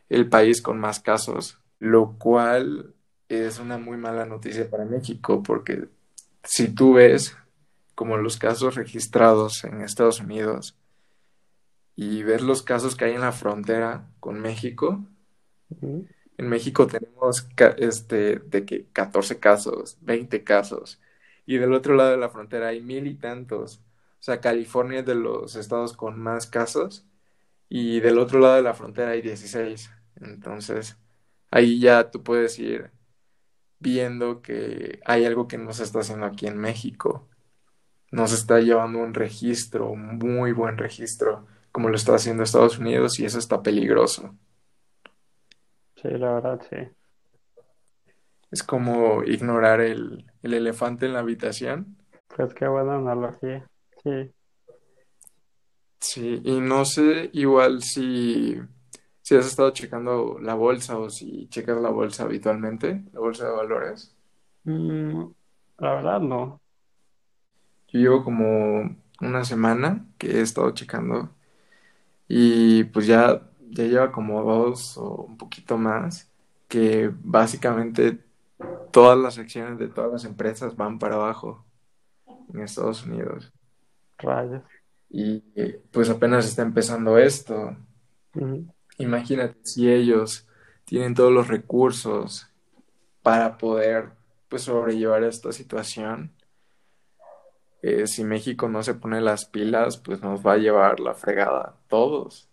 el 0.10 0.30
país 0.30 0.62
con 0.62 0.80
más 0.80 1.00
casos, 1.00 1.60
lo 1.80 2.18
cual 2.18 2.94
es 3.30 3.60
una 3.60 3.78
muy 3.78 3.98
mala 3.98 4.26
noticia 4.26 4.70
para 4.70 4.86
México, 4.86 5.44
porque 5.44 5.90
si 6.44 6.68
tú 6.70 6.94
ves 6.94 7.36
como 7.96 8.18
los 8.18 8.38
casos 8.38 8.76
registrados 8.76 9.64
en 9.64 9.82
Estados 9.82 10.20
Unidos 10.20 10.78
y 11.96 12.24
ves 12.24 12.42
los 12.42 12.62
casos 12.62 12.96
que 12.96 13.06
hay 13.06 13.14
en 13.14 13.22
la 13.22 13.32
frontera 13.32 14.08
con 14.20 14.40
México, 14.40 15.04
en 16.38 16.50
México 16.50 16.88
tenemos 16.88 17.48
este, 17.78 18.38
de 18.40 18.66
que 18.66 18.88
14 18.92 19.40
casos, 19.40 19.98
20 20.02 20.44
casos, 20.44 21.02
y 21.46 21.58
del 21.58 21.74
otro 21.74 21.96
lado 21.96 22.12
de 22.12 22.18
la 22.18 22.30
frontera 22.30 22.70
hay 22.70 22.82
mil 22.82 23.08
y 23.08 23.16
tantos. 23.16 23.82
O 24.20 24.24
sea, 24.26 24.42
California 24.42 25.00
es 25.00 25.06
de 25.06 25.16
los 25.16 25.56
estados 25.56 25.94
con 25.94 26.20
más 26.20 26.48
casos, 26.48 27.06
y 27.70 28.00
del 28.02 28.20
otro 28.20 28.40
lado 28.40 28.56
de 28.56 28.64
la 28.64 28.74
frontera 28.74 29.12
hay 29.12 29.22
16. 29.22 29.92
Entonces, 30.18 30.98
ahí 31.52 31.80
ya 31.80 32.12
tú 32.12 32.24
puedes 32.24 32.60
ir 32.60 32.92
viendo 33.80 34.42
que 34.42 35.00
hay 35.06 35.26
algo 35.26 35.48
que 35.48 35.58
no 35.58 35.74
se 35.74 35.84
está 35.84 36.00
haciendo 36.00 36.26
aquí 36.26 36.48
en 36.48 36.58
México. 36.58 37.28
No 38.12 38.28
se 38.28 38.36
está 38.36 38.60
llevando 38.62 39.00
un 39.00 39.14
registro, 39.14 39.90
un 39.92 40.18
muy 40.18 40.52
buen 40.54 40.78
registro, 40.78 41.48
como 41.72 41.90
lo 41.90 41.96
está 41.98 42.16
haciendo 42.16 42.44
Estados 42.44 42.80
Unidos, 42.80 43.20
y 43.20 43.26
eso 43.26 43.40
está 43.40 43.62
peligroso. 43.64 44.36
Sí, 46.02 46.10
la 46.10 46.34
verdad, 46.34 46.62
sí. 46.70 46.78
Es 48.52 48.64
como 48.64 49.24
ignorar 49.24 49.82
el, 49.82 50.26
elefante 50.44 51.06
en 51.06 51.14
la 51.14 51.20
habitación. 51.20 51.98
Pues 52.36 52.54
qué 52.54 52.68
buena 52.68 52.96
analogía, 52.96 53.68
sí. 54.04 54.32
Sí, 56.00 56.42
y 56.44 56.60
no 56.60 56.86
sé 56.86 57.32
igual 57.34 57.82
si, 57.82 58.58
si 59.22 59.36
has 59.36 59.48
estado 59.48 59.72
checando 59.72 60.38
la 60.40 60.54
bolsa 60.54 60.98
o 60.98 61.10
si 61.10 61.48
checas 61.50 61.82
la 61.82 61.90
bolsa 61.90 62.24
habitualmente, 62.24 63.04
la 63.12 63.20
bolsa 63.20 63.46
de 63.46 63.56
valores. 63.56 64.16
Mm, 64.64 65.24
la 65.80 65.94
verdad 65.96 66.20
no. 66.20 66.62
Yo 67.88 68.00
llevo 68.00 68.24
como 68.24 68.96
una 69.22 69.44
semana 69.46 70.06
que 70.18 70.38
he 70.38 70.42
estado 70.42 70.72
checando 70.72 71.30
y 72.28 72.84
pues 72.86 73.08
ya 73.08 73.42
ya 73.76 73.84
lleva 73.84 74.12
como 74.12 74.44
dos 74.44 74.98
o 74.98 75.24
un 75.24 75.38
poquito 75.38 75.78
más, 75.78 76.32
que 76.68 77.12
básicamente 77.14 78.20
todas 78.92 79.18
las 79.18 79.38
acciones 79.38 79.78
de 79.78 79.88
todas 79.88 80.12
las 80.12 80.26
empresas 80.26 80.76
van 80.76 80.98
para 80.98 81.16
abajo 81.16 81.66
en 82.54 82.62
Estados 82.62 83.06
Unidos. 83.06 83.52
Rayos. 84.18 84.64
Y 85.10 85.40
pues 85.92 86.10
apenas 86.10 86.46
está 86.46 86.62
empezando 86.62 87.18
esto. 87.18 87.76
Imagínate 88.98 89.58
si 89.64 89.92
ellos 89.92 90.48
tienen 90.86 91.14
todos 91.14 91.32
los 91.32 91.48
recursos 91.48 92.50
para 93.22 93.58
poder 93.58 94.12
pues 94.50 94.64
sobrellevar 94.64 95.24
esta 95.24 95.52
situación. 95.52 96.32
Eh, 97.82 98.08
si 98.08 98.24
México 98.24 98.68
no 98.68 98.84
se 98.84 98.96
pone 98.96 99.22
las 99.22 99.46
pilas, 99.46 99.98
pues 99.98 100.22
nos 100.22 100.46
va 100.46 100.54
a 100.54 100.58
llevar 100.58 101.00
la 101.00 101.14
fregada 101.14 101.62
a 101.62 101.76
todos. 101.88 102.50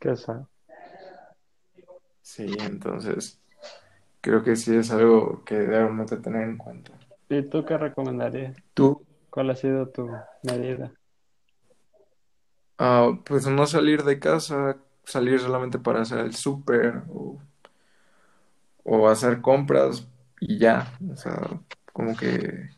Qué 0.00 0.16
sad. 0.16 0.46
Sí, 2.22 2.56
entonces 2.60 3.40
creo 4.20 4.42
que 4.44 4.56
sí 4.56 4.76
es 4.76 4.90
algo 4.92 5.44
que 5.44 5.56
debemos 5.56 6.10
de 6.10 6.18
tener 6.18 6.42
en 6.44 6.58
cuenta. 6.58 6.92
¿Y 7.30 7.42
tú 7.48 7.64
qué 7.64 7.78
recomendarías? 7.78 8.56
Tú, 8.74 9.04
¿Cuál 9.30 9.50
ha 9.50 9.56
sido 9.56 9.88
tu 9.90 10.24
medida? 10.42 10.92
ah, 12.78 13.18
pues 13.24 13.46
no 13.46 13.66
salir 13.66 14.04
de 14.04 14.18
casa, 14.20 14.78
salir 15.04 15.40
solamente 15.40 15.78
para 15.78 16.02
hacer 16.02 16.18
el 16.20 16.34
súper 16.34 17.02
o, 17.08 17.38
o 18.84 19.08
hacer 19.08 19.40
compras 19.40 20.06
y 20.40 20.58
ya. 20.58 20.92
O 21.12 21.16
sea, 21.16 21.34
como 21.92 22.16
que 22.16 22.70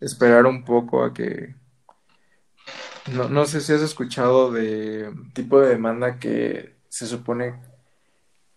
esperar 0.00 0.46
un 0.46 0.64
poco 0.64 1.04
a 1.04 1.12
que... 1.14 1.56
No, 3.12 3.28
no 3.28 3.44
sé 3.46 3.60
si 3.60 3.72
has 3.72 3.82
escuchado 3.82 4.50
de 4.52 5.12
tipo 5.32 5.60
de 5.60 5.68
demanda 5.70 6.18
que 6.18 6.76
se 6.88 7.06
supone 7.06 7.60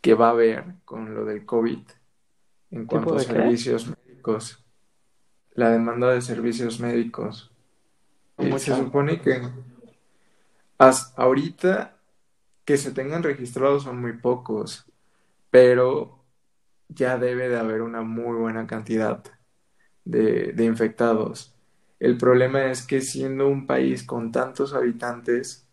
que 0.01 0.13
va 0.13 0.27
a 0.27 0.31
haber 0.31 0.75
con 0.85 1.13
lo 1.13 1.25
del 1.25 1.45
COVID 1.45 1.79
en 2.71 2.85
cuanto 2.85 3.15
¿Tipo 3.15 3.21
a 3.21 3.25
qué? 3.25 3.25
servicios 3.25 3.87
médicos. 3.87 4.63
La 5.53 5.69
demanda 5.71 6.11
de 6.13 6.21
servicios 6.21 6.79
médicos. 6.79 7.51
Eh, 8.37 8.57
se 8.59 8.75
supone 8.75 9.21
que 9.21 9.41
hasta 10.77 11.21
ahorita 11.21 11.97
que 12.65 12.77
se 12.77 12.91
tengan 12.91 13.23
registrados 13.23 13.83
son 13.83 13.99
muy 13.99 14.13
pocos, 14.13 14.85
pero 15.49 16.23
ya 16.87 17.17
debe 17.17 17.49
de 17.49 17.57
haber 17.59 17.81
una 17.81 18.01
muy 18.01 18.37
buena 18.37 18.67
cantidad 18.67 19.23
de, 20.05 20.53
de 20.53 20.65
infectados. 20.65 21.58
El 21.99 22.17
problema 22.17 22.65
es 22.71 22.85
que 22.85 23.01
siendo 23.01 23.47
un 23.47 23.67
país 23.67 24.03
con 24.03 24.31
tantos 24.31 24.73
habitantes, 24.73 25.67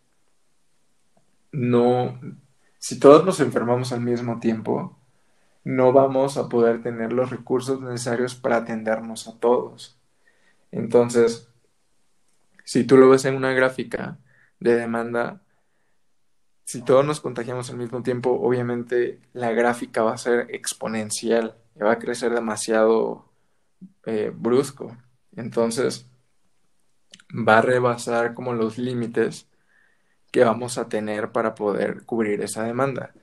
no, 1.51 2.19
si 2.79 2.99
todos 2.99 3.25
nos 3.25 3.39
enfermamos 3.39 3.91
al 3.93 4.01
mismo 4.01 4.39
tiempo, 4.39 4.97
no 5.63 5.93
vamos 5.93 6.37
a 6.37 6.49
poder 6.49 6.81
tener 6.81 7.13
los 7.13 7.29
recursos 7.29 7.81
necesarios 7.81 8.35
para 8.35 8.57
atendernos 8.57 9.27
a 9.27 9.39
todos. 9.39 9.97
Entonces, 10.71 11.49
si 12.63 12.83
tú 12.83 12.97
lo 12.97 13.09
ves 13.09 13.25
en 13.25 13.35
una 13.35 13.53
gráfica 13.53 14.17
de 14.59 14.75
demanda, 14.75 15.41
si 16.65 16.81
todos 16.81 17.05
nos 17.05 17.21
contagiamos 17.21 17.69
al 17.69 17.77
mismo 17.77 18.03
tiempo, 18.03 18.31
obviamente 18.31 19.21
la 19.33 19.51
gráfica 19.51 20.03
va 20.03 20.13
a 20.13 20.17
ser 20.17 20.47
exponencial 20.51 21.55
va 21.83 21.93
a 21.93 21.99
crecer 21.99 22.33
demasiado 22.33 23.25
eh, 24.05 24.31
brusco. 24.33 24.97
Entonces, 25.35 26.09
va 27.31 27.59
a 27.59 27.61
rebasar 27.61 28.33
como 28.33 28.53
los 28.53 28.77
límites 28.77 29.47
que 30.31 30.43
vamos 30.43 30.77
a 30.77 30.89
tener 30.89 31.31
para 31.31 31.55
poder 31.55 32.05
cubrir 32.05 32.41
esa 32.41 32.63
demanda. 32.63 33.13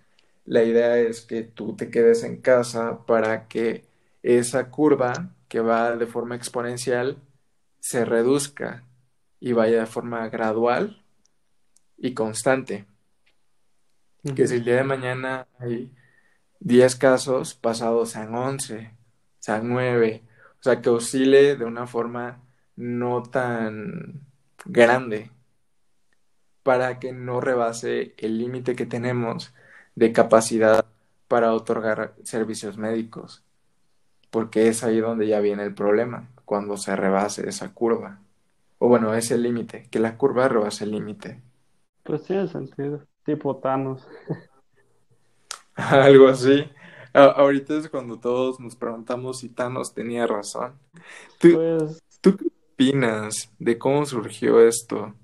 La 0.45 0.62
idea 0.62 0.99
es 0.99 1.23
que 1.23 1.43
tú 1.43 1.77
te 1.77 1.90
quedes 1.90 2.23
en 2.25 2.40
casa 2.40 3.05
para 3.07 3.49
que 3.49 3.85
esa 4.23 4.71
curva 4.71 5.31
que 5.49 5.61
va 5.61 5.97
de 5.97 6.07
forma 6.07 6.37
exponencial 6.37 7.19
se 7.81 8.05
reduzca 8.05 8.85
y 9.40 9.53
vaya 9.53 9.81
de 9.81 9.87
forma 9.87 10.29
gradual 10.29 11.05
y 11.97 12.14
constante. 12.14 12.87
Que 14.35 14.47
si 14.47 14.57
el 14.57 14.64
día 14.64 14.77
de 14.77 14.85
mañana 14.85 15.47
hay 15.59 15.95
10 16.61 16.97
casos, 16.97 17.55
pasados 17.55 18.11
sean 18.11 18.35
11, 18.35 18.90
sean 19.38 19.69
9, 19.69 20.23
o 20.61 20.62
sea, 20.62 20.81
que 20.81 20.88
oscile 20.88 21.57
de 21.57 21.64
una 21.67 21.87
forma 21.87 22.43
no 22.76 23.22
tan 23.22 24.20
grande 24.66 25.30
para 26.62 26.98
que 26.98 27.12
no 27.12 27.40
rebase 27.40 28.14
el 28.18 28.38
límite 28.38 28.74
que 28.76 28.87
tenemos 28.87 29.52
de 29.94 30.12
capacidad 30.12 30.87
para 31.28 31.52
otorgar 31.54 32.14
servicios 32.22 32.78
médicos, 32.78 33.42
porque 34.30 34.68
es 34.68 34.84
ahí 34.84 35.00
donde 35.00 35.28
ya 35.28 35.40
viene 35.40 35.64
el 35.64 35.74
problema, 35.74 36.28
cuando 36.44 36.76
se 36.76 36.96
rebase 36.96 37.48
esa 37.48 37.74
curva, 37.74 38.20
o 38.78 38.88
bueno, 38.88 39.14
ese 39.14 39.38
límite, 39.38 39.88
que 39.90 40.00
la 40.00 40.16
curva 40.18 40.48
rebase 40.48 40.84
el 40.84 40.92
límite. 40.92 41.42
Pues 42.04 42.22
tiene 42.22 42.46
sentido. 42.48 43.04
Tipo 43.24 43.56
Thanos. 43.56 44.06
Algo 45.76 46.28
así. 46.28 46.68
A- 47.12 47.24
ahorita 47.26 47.76
es 47.76 47.88
cuando 47.88 48.18
todos 48.18 48.60
nos 48.60 48.76
preguntamos 48.76 49.38
si 49.40 49.48
Thanos 49.48 49.94
tenía 49.94 50.26
razón. 50.26 50.74
¿Tú, 51.38 51.48
Pues 51.50 51.98
tú 52.20 52.37
opinas 52.85 53.51
de 53.59 53.79
cómo 53.79 54.05
surgió 54.05 54.61
esto? 54.61 55.14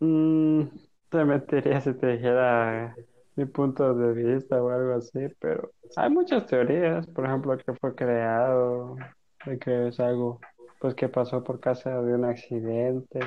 mm, 0.00 0.62
te 1.10 1.24
mentiría 1.24 1.80
si 1.80 1.92
te 1.94 2.06
dijera 2.06 2.94
mi 3.36 3.44
punto 3.46 3.94
de 3.94 4.12
vista 4.12 4.62
o 4.62 4.70
algo 4.70 4.94
así, 4.94 5.20
pero 5.38 5.70
hay 5.96 6.10
muchas 6.10 6.46
teorías, 6.46 7.06
por 7.08 7.26
ejemplo, 7.26 7.56
que 7.58 7.72
fue 7.74 7.94
creado, 7.94 8.96
de 9.44 9.58
que 9.58 9.88
es 9.88 10.00
algo 10.00 10.40
pues 10.80 10.94
que 10.94 11.08
pasó 11.08 11.44
por 11.44 11.60
causa 11.60 12.02
de 12.02 12.14
un 12.14 12.24
accidente, 12.24 13.20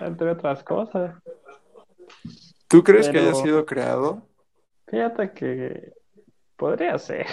entre 0.00 0.30
otras 0.30 0.62
cosas. 0.64 1.16
¿Tú 2.68 2.82
crees 2.82 3.08
que 3.08 3.18
haya 3.18 3.34
sido 3.34 3.66
creado? 3.66 4.26
fíjate 4.86 5.32
que 5.32 5.92
podría 6.56 6.98
ser. 6.98 7.26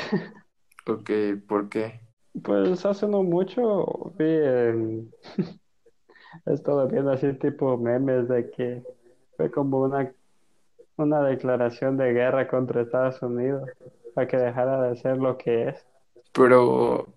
Ok, 0.87 1.11
¿por 1.47 1.69
qué? 1.69 2.01
Pues 2.43 2.85
hace 2.85 3.07
no 3.07 3.21
mucho 3.23 4.13
vi 4.17 4.25
en, 4.25 5.11
estado 6.45 6.87
viendo 6.87 7.11
así 7.11 7.33
tipo 7.33 7.77
memes 7.77 8.27
de 8.27 8.49
que 8.51 8.83
fue 9.37 9.51
como 9.51 9.81
una, 9.81 10.11
una 10.97 11.21
declaración 11.23 11.97
de 11.97 12.13
guerra 12.13 12.47
contra 12.47 12.81
Estados 12.81 13.21
Unidos 13.21 13.69
para 14.13 14.27
que 14.27 14.37
dejara 14.37 14.81
de 14.83 14.95
ser 14.97 15.17
lo 15.17 15.37
que 15.37 15.69
es. 15.69 15.85
Pero, 16.33 17.07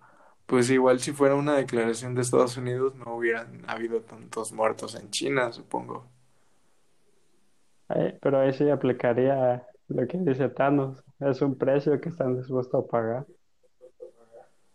pues 0.47 0.71
igual 0.71 1.01
si 1.01 1.13
fuera 1.13 1.35
una 1.35 1.57
declaración 1.57 2.15
de 2.15 2.23
Estados 2.23 2.57
Unidos 2.57 2.95
no 2.97 3.17
hubieran 3.17 3.63
habido 3.67 4.01
tantos 4.01 4.53
muertos 4.53 4.95
en 4.95 5.11
China, 5.11 5.53
supongo. 5.53 6.07
Ahí- 7.89 8.19
pero 8.21 8.41
ahí 8.41 8.53
sí 8.53 8.69
aplicaría 8.71 9.67
lo 9.89 10.07
que 10.07 10.19
dice 10.19 10.49
Thanos, 10.49 11.03
es 11.21 11.43
un 11.43 11.57
precio 11.57 12.01
que 12.01 12.09
están 12.09 12.37
dispuestos 12.39 12.85
a 12.85 12.87
pagar. 12.89 13.27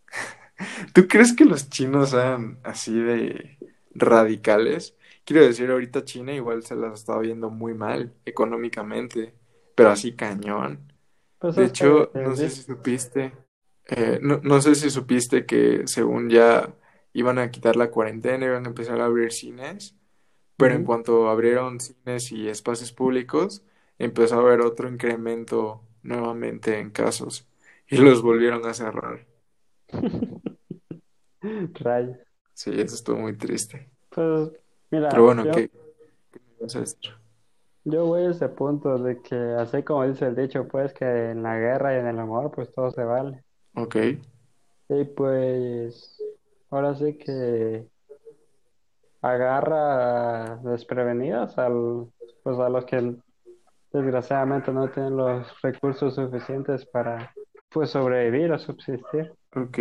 ¿Tú 0.93 1.08
crees 1.08 1.34
que 1.36 1.45
los 1.45 1.69
chinos 1.69 2.12
sean 2.12 2.60
así 2.63 2.93
de 2.99 3.58
radicales? 3.99 4.95
Quiero 5.25 5.43
decir, 5.45 5.69
ahorita 5.69 6.03
China 6.05 6.33
igual 6.33 6.63
se 6.63 6.75
las 6.75 6.93
está 7.01 7.17
viendo 7.19 7.49
muy 7.49 7.73
mal 7.73 8.13
económicamente, 8.25 9.33
pero 9.75 9.89
así 9.91 10.13
cañón. 10.15 10.91
Pues 11.39 11.55
De 11.55 11.65
hecho, 11.65 12.12
no 12.15 12.35
sé 12.35 12.49
si 12.49 12.63
supiste, 12.63 13.33
eh, 13.88 14.19
no, 14.21 14.39
no 14.43 14.62
sé 14.62 14.75
si 14.75 14.89
supiste 14.89 15.45
que 15.45 15.83
según 15.88 16.29
ya 16.29 16.73
iban 17.13 17.39
a 17.39 17.51
quitar 17.51 17.75
la 17.75 17.91
cuarentena, 17.91 18.45
iban 18.45 18.65
a 18.65 18.69
empezar 18.69 19.01
a 19.01 19.05
abrir 19.05 19.31
cines, 19.31 19.95
pero 20.57 20.75
en 20.75 20.83
cuanto 20.85 21.29
abrieron 21.29 21.79
cines 21.79 22.31
y 22.31 22.49
espacios 22.49 22.93
públicos, 22.93 23.63
empezó 23.99 24.35
a 24.35 24.39
haber 24.39 24.62
otro 24.62 24.89
incremento 24.89 25.83
nuevamente 26.03 26.79
en 26.79 26.91
casos 26.91 27.47
y 27.88 27.97
los 27.97 28.21
volvieron 28.21 28.65
a 28.65 28.73
cerrar. 28.73 29.27
Rayos. 31.83 32.29
Sí, 32.60 32.72
eso 32.76 32.93
estuvo 32.95 33.15
muy 33.19 33.38
triste. 33.38 33.89
Pues 34.10 34.52
Pero 34.89 34.91
mira, 34.91 35.19
bueno, 35.24 35.45
yo, 35.45 35.54
¿qué, 35.54 35.69
qué 35.69 36.39
me 36.60 36.63
vas 36.65 36.76
a 36.76 36.82
decir? 36.82 37.00
yo 37.86 38.06
voy 38.06 38.24
a 38.24 38.32
ese 38.32 38.50
punto 38.50 38.98
de 38.98 39.22
que, 39.22 39.34
así 39.36 39.82
como 39.82 40.06
dice 40.06 40.26
el 40.26 40.36
dicho, 40.36 40.67
pues 40.67 40.93
que 40.93 41.06
en 41.06 41.41
la 41.41 41.58
guerra 41.58 41.95
y 41.95 42.00
en 42.00 42.08
el 42.08 42.19
amor, 42.19 42.52
pues 42.52 42.69
todo 42.74 42.91
se 42.91 43.02
vale. 43.06 43.45
Ok, 43.76 43.95
Y 44.89 45.06
pues 45.06 46.22
ahora 46.69 46.95
sí 46.95 47.17
que 47.17 47.88
agarra 49.22 50.58
desprevenidos 50.58 51.58
al, 51.58 52.08
pues 52.43 52.60
a 52.60 52.67
los 52.67 52.84
que 52.84 53.15
desgraciadamente 53.93 54.74
no 54.74 54.89
tienen 54.89 55.15
los 55.15 55.48
recursos 55.62 56.13
suficientes 56.13 56.86
para 56.88 57.34
pues 57.69 57.91
sobrevivir 57.91 58.52
o 58.52 58.60
subsistir. 58.60 59.32
ok. 59.56 59.80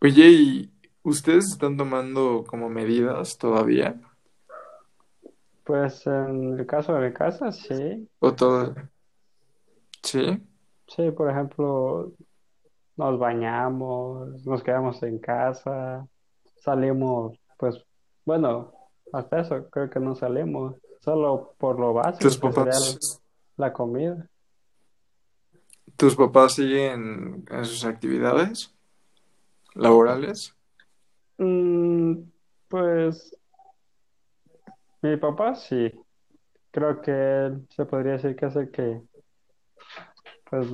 Oye, 0.00 0.28
¿y 0.28 0.77
ustedes 1.02 1.46
están 1.52 1.76
tomando 1.76 2.44
como 2.46 2.68
medidas 2.68 3.38
todavía? 3.38 4.00
Pues 5.64 6.06
en 6.06 6.58
el 6.58 6.66
caso 6.66 6.94
de 6.94 7.08
mi 7.08 7.14
casa, 7.14 7.52
sí. 7.52 8.08
¿O 8.20 8.34
todo? 8.34 8.74
Sí, 10.02 10.40
Sí, 10.88 11.10
por 11.10 11.30
ejemplo, 11.30 12.12
nos 12.96 13.18
bañamos, 13.18 14.44
nos 14.46 14.62
quedamos 14.62 15.02
en 15.02 15.18
casa, 15.18 16.06
salimos, 16.56 17.38
pues, 17.58 17.84
bueno, 18.24 18.72
hasta 19.12 19.40
eso 19.40 19.68
creo 19.68 19.90
que 19.90 20.00
no 20.00 20.14
salimos, 20.14 20.76
solo 21.00 21.54
por 21.58 21.78
lo 21.78 21.92
básico, 21.92 22.22
¿Tus 22.22 22.38
papás, 22.38 23.20
la 23.58 23.72
comida. 23.72 24.26
tus 25.96 26.16
papás 26.16 26.54
siguen 26.54 27.44
en 27.50 27.64
sus 27.66 27.84
actividades 27.84 28.74
laborales? 29.74 30.54
Mm, 31.38 32.22
pues 32.68 33.36
mi 35.02 35.16
papá 35.16 35.54
sí, 35.54 35.90
creo 36.70 37.00
que 37.00 37.10
él 37.10 37.66
se 37.70 37.84
podría 37.84 38.12
decir 38.14 38.36
que 38.36 38.46
hace 38.46 38.70
que 38.70 39.00
pues 40.50 40.68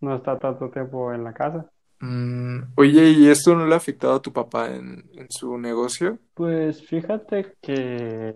no 0.00 0.16
está 0.16 0.38
tanto 0.38 0.70
tiempo 0.70 1.12
en 1.12 1.24
la 1.24 1.32
casa. 1.32 1.70
Mm, 2.00 2.72
oye, 2.76 3.10
¿y 3.10 3.28
esto 3.28 3.54
no 3.54 3.66
le 3.66 3.74
ha 3.74 3.76
afectado 3.76 4.14
a 4.14 4.22
tu 4.22 4.32
papá 4.32 4.68
en, 4.74 5.08
en 5.14 5.26
su 5.30 5.58
negocio? 5.58 6.18
Pues 6.34 6.84
fíjate 6.86 7.54
que 7.60 8.34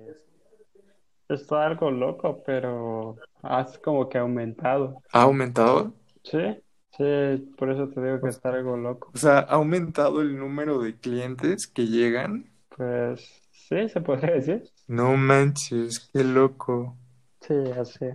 está 1.29 1.67
algo 1.67 1.91
loco, 1.91 2.43
pero 2.45 3.17
has 3.43 3.79
como 3.79 4.09
que 4.09 4.19
aumentado. 4.19 5.01
¿Ha 5.13 5.23
aumentado? 5.23 5.93
Sí, 6.23 6.39
sí, 6.97 7.53
por 7.57 7.71
eso 7.71 7.89
te 7.89 8.03
digo 8.03 8.21
que 8.21 8.29
está 8.29 8.51
algo 8.51 8.77
loco. 8.77 9.11
O 9.15 9.19
sea, 9.19 9.39
¿ha 9.41 9.55
aumentado 9.55 10.21
el 10.21 10.39
número 10.39 10.81
de 10.81 10.97
clientes 10.97 11.67
que 11.67 11.87
llegan? 11.87 12.51
Pues 12.77 13.43
sí, 13.51 13.89
se 13.89 14.01
podría 14.01 14.35
decir. 14.35 14.63
No 14.87 15.17
manches, 15.17 16.11
qué 16.13 16.25
loco. 16.25 16.97
Sí, 17.41 17.55
así. 17.79 18.07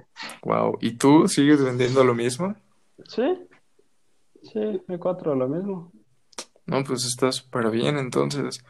Wow. 0.43 0.77
¿Y 0.81 0.93
tú 0.93 1.27
sigues 1.27 1.63
vendiendo 1.63 2.03
lo 2.03 2.15
mismo? 2.15 2.55
Sí, 3.07 3.47
sí, 4.41 4.59
el 4.59 4.99
cuatro 4.99 5.35
lo 5.35 5.47
mismo. 5.47 5.91
No, 6.65 6.83
pues 6.83 7.05
está 7.05 7.31
súper 7.31 7.69
bien, 7.71 7.97
entonces. 7.97 8.63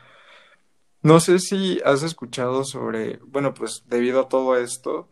No 1.02 1.20
sé 1.20 1.40
si 1.40 1.80
has 1.86 2.04
escuchado 2.04 2.64
sobre, 2.66 3.18
bueno, 3.26 3.54
pues 3.54 3.84
debido 3.88 4.22
a 4.22 4.28
todo 4.30 4.58
esto, 4.58 5.08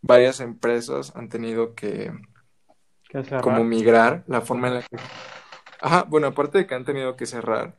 varias 0.00 0.40
empresas 0.40 1.14
han 1.16 1.28
tenido 1.28 1.74
que 1.74 2.12
Como 3.40 3.64
migrar 3.64 4.24
la 4.26 4.40
forma 4.40 4.68
en 4.68 4.74
la 4.74 4.82
que... 4.82 4.96
Ajá, 5.80 6.04
bueno, 6.08 6.28
aparte 6.28 6.58
de 6.58 6.66
que 6.66 6.74
han 6.74 6.84
tenido 6.84 7.16
que 7.16 7.26
cerrar, 7.26 7.76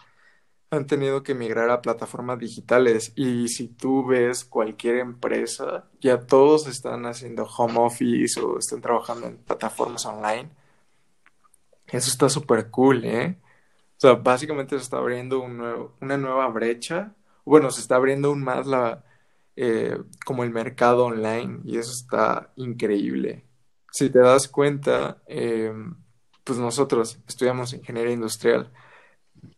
han 0.71 0.87
tenido 0.87 1.23
que 1.23 1.35
migrar 1.35 1.69
a 1.71 1.81
plataformas 1.81 2.39
digitales 2.39 3.13
y 3.15 3.47
si 3.49 3.69
tú 3.69 4.05
ves 4.05 4.45
cualquier 4.45 4.97
empresa, 4.97 5.89
ya 6.01 6.19
todos 6.27 6.67
están 6.67 7.05
haciendo 7.07 7.45
home 7.45 7.75
office 7.79 8.39
o 8.41 8.59
están 8.59 8.81
trabajando 8.81 9.27
en 9.27 9.37
plataformas 9.37 10.05
online. 10.05 10.51
Eso 11.87 12.09
está 12.09 12.29
súper 12.29 12.69
cool, 12.71 13.05
¿eh? 13.05 13.37
O 13.97 14.01
sea, 14.01 14.13
básicamente 14.15 14.77
se 14.77 14.83
está 14.83 14.97
abriendo 14.97 15.41
un 15.41 15.57
nuevo- 15.57 15.95
una 16.01 16.17
nueva 16.17 16.47
brecha. 16.49 17.15
Bueno, 17.45 17.71
se 17.71 17.81
está 17.81 17.95
abriendo 17.97 18.29
aún 18.29 18.43
más 18.43 18.67
la, 18.67 19.05
eh, 19.55 19.97
como 20.25 20.43
el 20.43 20.51
mercado 20.51 21.05
online 21.07 21.61
y 21.65 21.77
eso 21.77 21.91
está 21.93 22.51
increíble. 22.57 23.45
Si 23.93 24.09
te 24.09 24.19
das 24.19 24.47
cuenta, 24.47 25.21
eh, 25.27 25.71
pues 26.43 26.57
nosotros 26.59 27.19
estudiamos 27.27 27.73
ingeniería 27.73 28.13
industrial. 28.13 28.71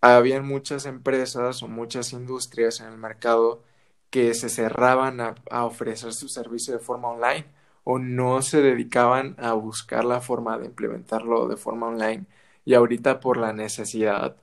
Habían 0.02 0.45
muchas 0.48 0.86
empresas 0.88 1.63
o 1.63 1.67
muchas 1.69 2.13
industrias 2.13 2.82
en 2.82 2.88
el 2.88 2.98
mercado 2.98 3.63
que 4.12 4.34
se 4.36 4.50
cerraban 4.50 5.21
a, 5.21 5.36
a 5.52 5.65
ofrecer 5.65 6.13
su 6.13 6.30
servicio 6.30 6.74
de 6.74 6.80
forma 6.80 7.10
online 7.10 7.48
o 7.86 8.00
no 8.00 8.41
se 8.43 8.62
dedicaban 8.62 9.36
a 9.39 9.54
buscar 9.54 10.06
la 10.06 10.21
forma 10.21 10.58
de 10.60 10.67
implementarlo 10.67 11.48
de 11.48 11.58
forma 11.58 11.88
online 11.89 12.26
y 12.65 12.76
ahorita 12.76 13.21
por 13.21 13.38
la 13.38 13.54
necesidad 13.54 14.38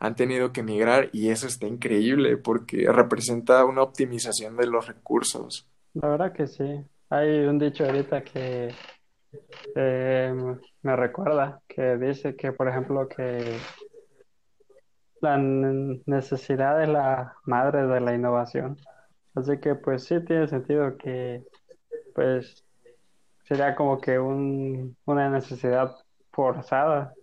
han 0.00 0.16
tenido 0.16 0.52
que 0.52 0.62
migrar 0.64 1.10
y 1.12 1.30
eso 1.30 1.46
está 1.48 1.66
increíble 1.68 2.36
porque 2.38 2.86
representa 2.92 3.64
una 3.66 3.82
optimización 3.82 4.56
de 4.58 4.66
los 4.68 4.86
recursos. 4.88 5.68
La 5.94 6.08
verdad 6.08 6.32
que 6.32 6.46
sí. 6.46 6.64
Hay 7.10 7.28
un 7.40 7.58
dicho 7.58 7.84
ahorita 7.84 8.22
que 8.24 8.74
eh, 9.74 10.34
me 10.82 10.96
recuerda, 10.96 11.60
que 11.68 11.96
dice 11.96 12.36
que, 12.36 12.52
por 12.52 12.68
ejemplo, 12.68 13.08
que 13.08 13.58
la 15.20 15.36
necesidad 15.36 16.82
es 16.82 16.88
la 16.88 17.34
madre 17.44 17.86
de 17.86 18.00
la 18.00 18.14
innovación. 18.14 18.76
Así 19.34 19.58
que, 19.58 19.74
pues 19.74 20.04
sí 20.04 20.24
tiene 20.24 20.48
sentido 20.48 20.96
que, 20.96 21.44
pues, 22.14 22.64
sería 23.44 23.74
como 23.74 24.00
que 24.00 24.18
un, 24.18 24.96
una 25.04 25.30
necesidad 25.30 25.94
forzada, 26.32 27.14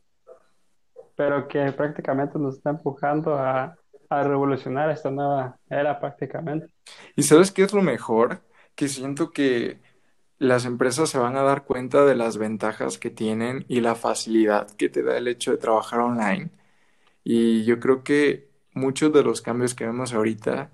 pero 1.15 1.47
que 1.47 1.71
prácticamente 1.71 2.37
nos 2.37 2.57
está 2.57 2.71
empujando 2.71 3.35
a, 3.35 3.75
a 4.09 4.23
revolucionar 4.23 4.89
esta 4.89 5.09
nueva 5.09 5.57
era 5.69 5.99
prácticamente. 5.99 6.67
¿Y 7.15 7.23
sabes 7.23 7.51
qué 7.51 7.63
es 7.63 7.73
lo 7.73 7.81
mejor? 7.81 8.41
Que 8.75 8.87
siento 8.87 9.31
que 9.31 9.79
las 10.37 10.65
empresas 10.65 11.09
se 11.09 11.17
van 11.17 11.37
a 11.37 11.43
dar 11.43 11.63
cuenta 11.63 12.05
de 12.05 12.15
las 12.15 12.37
ventajas 12.37 12.97
que 12.97 13.09
tienen 13.09 13.65
y 13.67 13.81
la 13.81 13.95
facilidad 13.95 14.69
que 14.71 14.89
te 14.89 15.03
da 15.03 15.17
el 15.17 15.27
hecho 15.27 15.51
de 15.51 15.57
trabajar 15.57 16.01
online. 16.01 16.49
Y 17.23 17.63
yo 17.65 17.79
creo 17.79 18.03
que 18.03 18.49
muchos 18.73 19.13
de 19.13 19.23
los 19.23 19.41
cambios 19.41 19.73
que 19.73 19.85
vemos 19.85 20.13
ahorita 20.13 20.69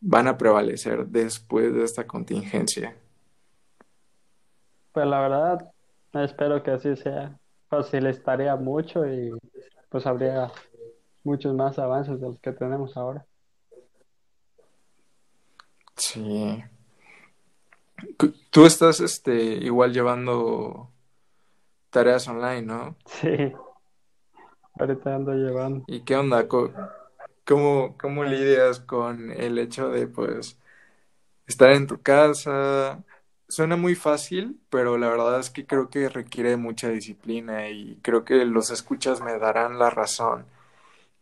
van 0.00 0.28
a 0.28 0.36
prevalecer 0.36 1.06
después 1.06 1.72
de 1.72 1.84
esta 1.84 2.06
contingencia. 2.06 2.96
Pues 4.92 5.06
la 5.06 5.20
verdad, 5.20 5.72
espero 6.14 6.62
que 6.62 6.72
así 6.72 6.96
sea. 6.96 7.38
Facilitaría 7.68 8.56
mucho 8.56 9.06
y 9.06 9.30
pues 9.88 10.06
habría 10.06 10.50
muchos 11.22 11.54
más 11.54 11.78
avances 11.78 12.20
de 12.20 12.26
los 12.26 12.40
que 12.40 12.52
tenemos 12.52 12.96
ahora. 12.96 13.24
Sí. 15.96 16.62
Tú 18.50 18.66
estás 18.66 19.00
este 19.00 19.34
igual 19.34 19.92
llevando 19.92 20.90
tareas 21.90 22.28
online, 22.28 22.62
¿no? 22.62 22.96
Sí, 23.06 23.52
ahorita 24.78 25.14
ando 25.14 25.32
llevando. 25.34 25.84
¿Y 25.86 26.00
qué 26.02 26.16
onda? 26.16 26.46
¿Cómo, 27.44 27.96
cómo 27.98 28.24
lidias 28.24 28.80
con 28.80 29.30
el 29.32 29.58
hecho 29.58 29.88
de 29.90 30.06
pues 30.06 30.58
estar 31.46 31.70
en 31.72 31.86
tu 31.86 32.02
casa? 32.02 33.04
Suena 33.48 33.76
muy 33.76 33.94
fácil, 33.94 34.60
pero 34.70 34.98
la 34.98 35.08
verdad 35.08 35.40
es 35.40 35.50
que 35.50 35.66
creo 35.66 35.90
que 35.90 36.08
requiere 36.08 36.56
mucha 36.56 36.88
disciplina 36.90 37.70
y 37.70 37.98
creo 38.02 38.24
que 38.24 38.44
los 38.44 38.70
escuchas 38.70 39.20
me 39.22 39.38
darán 39.38 39.78
la 39.78 39.90
razón. 39.90 40.46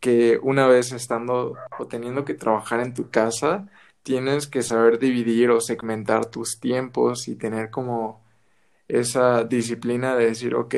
que 0.01 0.39
una 0.43 0.67
vez 0.67 0.91
estando 0.93 1.55
o 1.79 1.87
teniendo 1.87 2.25
que 2.25 2.35
trabajar 2.35 2.81
en 2.81 2.93
tu 2.93 3.09
casa, 3.11 3.67
tienes 4.07 4.47
que 4.47 4.63
saber 4.63 4.99
dividir 4.99 5.49
o 5.51 5.59
segmentar 5.59 6.27
tus 6.27 6.61
tiempos 6.61 7.27
y 7.27 7.35
tener 7.35 7.69
como 7.69 8.23
esa 8.87 9.43
disciplina 9.43 10.15
de 10.15 10.27
decir, 10.27 10.55
ok, 10.55 10.75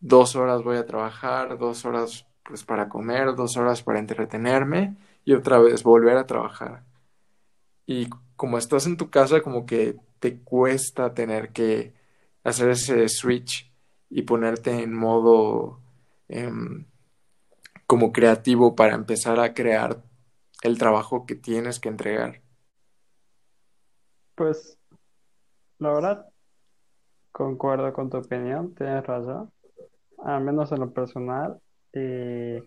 dos 0.00 0.34
horas 0.34 0.62
voy 0.62 0.78
a 0.78 0.86
trabajar, 0.86 1.58
dos 1.58 1.84
horas 1.84 2.26
pues 2.42 2.64
para 2.64 2.88
comer, 2.88 3.34
dos 3.34 3.58
horas 3.58 3.82
para 3.82 3.98
entretenerme 3.98 4.96
y 5.26 5.34
otra 5.34 5.58
vez 5.58 5.82
volver 5.82 6.16
a 6.16 6.26
trabajar. 6.26 6.84
Y 7.84 8.08
como 8.34 8.56
estás 8.56 8.86
en 8.86 8.96
tu 8.96 9.10
casa, 9.10 9.42
como 9.42 9.66
que 9.66 9.98
te 10.18 10.38
cuesta 10.38 11.12
tener 11.12 11.50
que 11.52 11.92
hacer 12.44 12.70
ese 12.70 13.10
switch 13.10 13.70
y 14.08 14.22
ponerte 14.22 14.70
en 14.70 14.94
modo 14.94 15.82
em, 16.28 16.86
como 17.86 18.10
creativo 18.10 18.74
para 18.74 18.94
empezar 18.94 19.38
a 19.38 19.52
crear 19.52 20.02
el 20.62 20.78
trabajo 20.78 21.26
que 21.26 21.34
tienes 21.34 21.78
que 21.78 21.90
entregar. 21.90 22.43
Pues 24.34 24.78
la 25.78 25.92
verdad, 25.92 26.26
concuerdo 27.30 27.92
con 27.92 28.10
tu 28.10 28.18
opinión, 28.18 28.74
tienes 28.74 29.06
razón, 29.06 29.52
al 30.24 30.42
menos 30.42 30.72
en 30.72 30.80
lo 30.80 30.92
personal, 30.92 31.60
y 31.92 32.58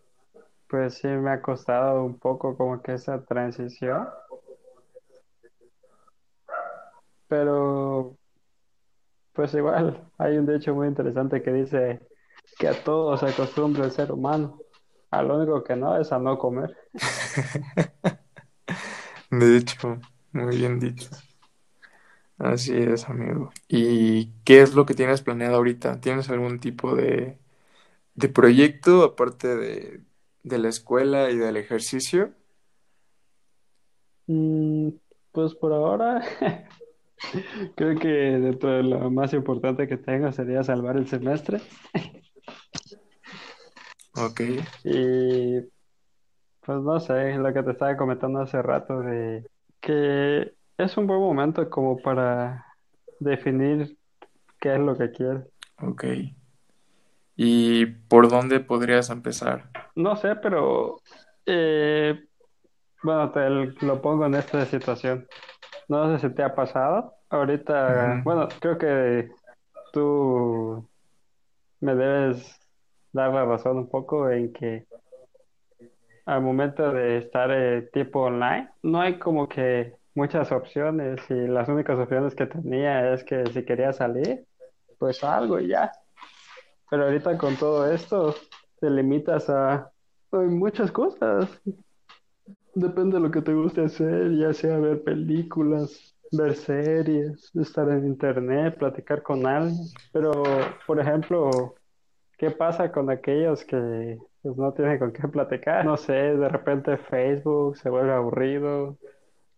pues 0.69 0.95
sí 0.95 1.08
me 1.08 1.32
ha 1.32 1.41
costado 1.41 2.03
un 2.03 2.19
poco 2.19 2.56
como 2.56 2.82
que 2.82 2.93
esa 2.93 3.23
transición, 3.25 4.08
pero 7.27 8.17
pues 9.34 9.53
igual 9.53 10.10
hay 10.17 10.38
un 10.38 10.45
dicho 10.45 10.73
muy 10.73 10.88
interesante 10.88 11.41
que 11.41 11.51
dice 11.51 11.99
que 12.58 12.67
a 12.67 12.84
todo 12.84 13.17
se 13.17 13.27
acostumbra 13.27 13.86
el 13.86 13.91
ser 13.91 14.12
humano, 14.12 14.60
a 15.12 15.21
lo 15.21 15.38
único 15.38 15.63
que 15.63 15.75
no 15.75 15.97
es 15.97 16.12
a 16.12 16.19
no 16.19 16.38
comer. 16.38 16.75
De 19.30 19.58
hecho, 19.58 19.99
muy 20.32 20.58
bien 20.58 20.80
dicho. 20.80 21.10
Así 22.38 22.73
es, 22.78 23.10
amigo. 23.10 23.52
¿Y 23.67 24.28
qué 24.43 24.62
es 24.62 24.76
lo 24.76 24.86
que 24.86 24.93
tienes 24.93 25.21
planeado 25.23 25.56
ahorita? 25.58 26.00
¿Tienes 26.02 26.30
algún 26.30 26.60
tipo 26.60 26.95
de, 26.95 27.39
de 28.15 28.30
proyecto 28.30 29.04
aparte 29.04 29.56
de, 29.58 30.04
de 30.43 30.58
la 30.60 30.69
escuela 30.69 31.32
y 31.32 31.38
del 31.38 31.58
ejercicio? 31.58 32.34
Mm, 34.28 34.89
pues 35.32 35.56
por 35.56 35.73
ahora 35.73 36.21
creo 37.76 37.97
que 38.00 38.08
dentro 38.08 38.69
de 38.71 38.84
lo 38.84 39.10
más 39.12 39.34
importante 39.34 39.88
que 39.88 39.97
tengo 39.97 40.32
sería 40.32 40.63
salvar 40.63 40.97
el 40.97 41.08
semestre. 41.08 41.62
Ok. 44.15 44.41
Y 44.84 45.62
pues 46.62 46.80
no 46.82 47.00
sé, 47.00 47.36
lo 47.38 47.54
que 47.54 47.63
te 47.63 47.71
estaba 47.71 47.97
comentando 47.97 48.41
hace 48.41 48.62
rato 48.62 49.00
de 49.02 49.47
que 49.80 50.54
es 50.77 50.95
un 50.97 51.07
buen 51.07 51.19
momento 51.19 51.69
como 51.69 51.97
para 51.97 52.65
definir 53.19 53.97
qué 54.59 54.73
es 54.73 54.79
lo 54.79 54.95
que 54.95 55.11
quieres. 55.11 55.43
Ok. 55.81 56.05
¿Y 57.35 57.85
por 57.85 58.29
dónde 58.29 58.59
podrías 58.59 59.09
empezar? 59.09 59.69
No 59.95 60.15
sé, 60.15 60.35
pero 60.35 61.01
eh, 61.45 62.25
bueno, 63.03 63.31
te 63.31 63.49
lo 63.49 64.01
pongo 64.01 64.25
en 64.25 64.35
esta 64.35 64.65
situación. 64.65 65.27
No 65.87 66.11
sé 66.11 66.27
si 66.27 66.33
te 66.33 66.43
ha 66.43 66.53
pasado. 66.53 67.13
Ahorita, 67.29 68.21
bueno, 68.23 68.47
creo 68.59 68.77
que 68.77 69.29
tú 69.93 70.87
me 71.79 71.95
debes 71.95 72.59
dar 73.11 73.33
la 73.33 73.45
razón 73.45 73.77
un 73.77 73.89
poco 73.89 74.29
en 74.29 74.53
que 74.53 74.85
al 76.25 76.41
momento 76.41 76.91
de 76.91 77.19
estar 77.19 77.49
eh, 77.51 77.89
tipo 77.93 78.21
online, 78.21 78.69
no 78.83 78.99
hay 78.99 79.17
como 79.17 79.47
que 79.47 79.96
muchas 80.17 80.51
opciones 80.51 81.21
y 81.30 81.47
las 81.47 81.69
únicas 81.69 81.97
opciones 81.99 82.34
que 82.34 82.47
tenía 82.47 83.13
es 83.13 83.23
que 83.23 83.45
si 83.53 83.63
quería 83.63 83.93
salir, 83.93 84.45
pues 84.97 85.23
algo 85.23 85.60
y 85.60 85.67
ya. 85.67 85.91
Pero 86.89 87.06
ahorita 87.06 87.38
con 87.38 87.56
todo 87.56 87.89
esto 87.89 88.36
te 88.80 88.89
limitas 88.89 89.47
a 89.49 89.91
hay 90.32 90.47
muchas 90.47 90.91
cosas. 90.91 91.47
Depende 92.73 93.17
de 93.17 93.23
lo 93.23 93.32
que 93.32 93.41
te 93.41 93.53
guste 93.53 93.86
hacer, 93.86 94.36
ya 94.36 94.53
sea 94.53 94.77
ver 94.80 95.03
películas, 95.03 96.15
ver 96.32 96.56
series, 96.56 97.51
estar 97.56 97.88
en 97.89 98.08
internet, 98.08 98.77
platicar 98.77 99.21
con 99.21 99.45
alguien. 99.45 99.86
Pero, 100.12 100.32
por 100.86 100.99
ejemplo, 100.99 101.75
¿qué 102.38 102.49
pasa 102.51 102.91
con 102.91 103.10
aquellos 103.10 103.63
que 103.63 104.17
pues, 104.41 104.58
no 104.58 104.73
tienen 104.73 104.99
con 104.99 105.12
qué 105.13 105.27
platicar? 105.27 105.86
No 105.86 105.95
sé, 105.95 106.13
de 106.13 106.49
repente 106.49 106.97
Facebook 106.97 107.77
se 107.77 107.89
vuelve 107.89 108.13
aburrido, 108.13 108.97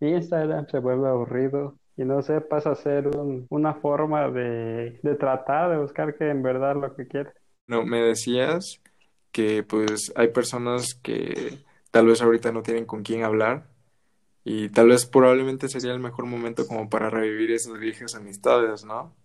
Instagram 0.02 0.68
se 0.68 0.80
vuelve 0.80 1.08
aburrido. 1.10 1.78
Y 1.98 2.06
no 2.06 2.22
sé, 2.22 2.42
pasa 2.42 2.72
a 2.72 2.76
ser 2.76 3.08
un- 3.18 3.46
una 3.50 3.74
forma 3.76 4.30
de, 4.32 5.00
de 5.04 5.16
tratar, 5.16 5.72
de 5.72 5.78
buscar 5.80 6.16
que 6.18 6.30
en 6.30 6.42
verdad 6.44 6.76
lo 6.78 6.96
que 6.96 7.08
quieres. 7.08 7.34
No, 7.68 7.86
me 7.86 8.02
decías 8.02 8.82
que 9.32 9.64
pues 9.64 10.12
hay 10.16 10.30
personas 10.30 10.96
que 10.96 11.60
tal 11.92 12.08
vez 12.08 12.22
ahorita 12.22 12.52
no 12.52 12.64
tienen 12.64 12.86
con 12.86 13.04
quién 13.04 13.24
hablar 13.24 13.70
y 14.46 14.70
tal 14.70 14.90
vez 14.90 15.06
probablemente 15.08 15.70
sería 15.70 15.94
el 15.94 16.00
mejor 16.00 16.26
momento 16.28 16.68
como 16.68 16.90
para 16.90 17.10
revivir 17.10 17.52
esas 17.52 17.80
viejas 17.80 18.16
amistades, 18.16 18.86
¿no? 18.86 19.16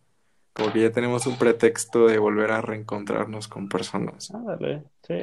Como 0.55 0.73
que 0.73 0.83
ya 0.83 0.93
tenemos 0.93 1.27
un 1.27 1.39
pretexto 1.39 2.07
de 2.09 2.19
volver 2.19 2.53
a 2.53 2.63
reencontrarnos 2.63 3.49
con 3.49 3.69
personas. 3.69 4.37
Sí, 5.07 5.15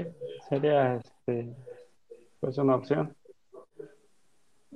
sería 0.50 0.96
este, 0.96 1.56
pues 2.40 2.58
una 2.60 2.76
opción. 2.76 3.16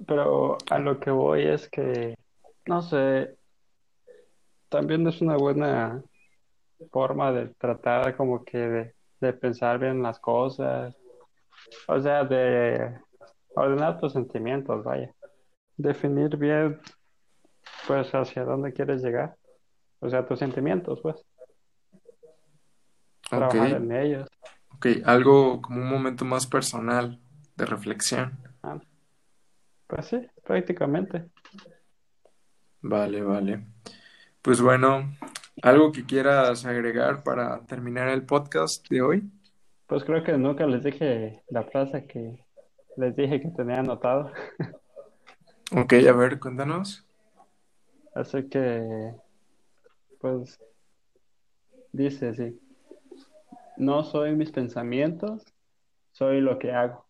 Pero 0.08 0.58
a 0.70 0.80
lo 0.80 1.00
que 1.00 1.12
voy 1.12 1.44
es 1.44 1.70
que, 1.70 2.16
no 2.66 2.82
sé, 2.82 3.38
también 4.70 5.08
es 5.08 5.22
una 5.22 5.38
buena 5.38 6.04
forma 6.92 7.32
de 7.32 7.48
tratar 7.56 8.16
como 8.18 8.44
que 8.44 8.58
de, 8.58 8.96
de 9.22 9.34
pensar 9.34 9.80
bien 9.80 10.02
las 10.02 10.20
cosas, 10.20 10.96
o 11.88 12.00
sea, 12.00 12.24
de 12.24 13.00
ordenar 13.56 14.00
tus 14.00 14.14
sentimientos, 14.14 14.84
vaya. 14.84 15.14
Definir 15.78 16.38
bien, 16.38 16.80
pues, 17.88 18.14
hacia 18.14 18.44
dónde 18.44 18.74
quieres 18.74 19.02
llegar, 19.02 19.36
o 20.00 20.10
sea, 20.10 20.26
tus 20.26 20.40
sentimientos, 20.40 21.00
pues, 21.02 21.16
trabajar 23.30 23.72
en 23.72 23.92
ellos. 23.92 24.30
ok, 24.76 24.88
algo 25.06 25.62
como 25.62 25.82
un 25.82 25.90
momento 25.90 26.26
más 26.26 26.46
personal 26.46 27.20
de 27.56 27.66
reflexión. 27.66 28.38
Pues 29.88 30.08
sí, 30.08 30.18
prácticamente. 30.44 31.30
Vale, 32.82 33.22
vale. 33.22 33.66
Pues 34.42 34.62
bueno, 34.62 35.12
¿algo 35.62 35.92
que 35.92 36.06
quieras 36.06 36.66
agregar 36.66 37.24
para 37.24 37.66
terminar 37.66 38.10
el 38.10 38.26
podcast 38.26 38.88
de 38.90 39.02
hoy? 39.02 39.32
Pues 39.88 40.04
creo 40.04 40.24
que 40.24 40.38
nunca 40.38 40.66
les 40.66 40.84
dije 40.84 41.44
la 41.50 41.64
frase 41.64 42.06
que 42.06 42.46
les 42.98 43.16
dije 43.16 43.42
que 43.42 43.50
tenía 43.50 43.80
anotado, 43.80 44.32
Ok, 45.72 45.94
a 46.08 46.12
ver, 46.14 46.40
cuéntanos. 46.40 47.04
así 48.14 48.48
que, 48.50 49.14
pues, 50.20 50.60
dice 51.92 52.30
así. 52.30 52.60
No 53.78 54.04
soy 54.04 54.36
mis 54.36 54.52
pensamientos, 54.52 55.44
soy 56.12 56.40
lo 56.40 56.60
que 56.60 56.72
hago. 56.72 57.06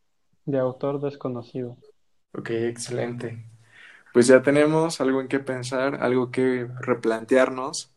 De 0.45 0.57
autor 0.57 1.01
desconocido. 1.01 1.77
Ok, 2.37 2.49
excelente. 2.49 3.45
Pues 4.13 4.27
ya 4.27 4.41
tenemos 4.43 5.01
algo 5.01 5.21
en 5.21 5.27
qué 5.29 5.39
pensar, 5.39 6.03
algo 6.03 6.31
que 6.31 6.67
replantearnos, 6.81 7.93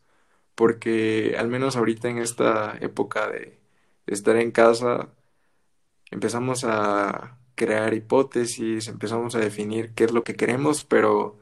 porque 0.55 1.35
al 1.39 1.49
menos 1.49 1.77
ahorita 1.77 2.09
en 2.09 2.19
esta 2.19 2.77
época 2.81 3.29
de 3.29 3.59
estar 4.07 4.37
en 4.37 4.51
casa, 4.51 5.09
empezamos 6.11 6.63
a 6.65 7.37
crear 7.55 7.93
hipótesis, 7.93 8.87
empezamos 8.87 9.35
a 9.35 9.39
definir 9.39 9.93
qué 9.93 10.05
es 10.05 10.11
lo 10.11 10.23
que 10.23 10.35
queremos, 10.35 10.83
pero 10.85 11.37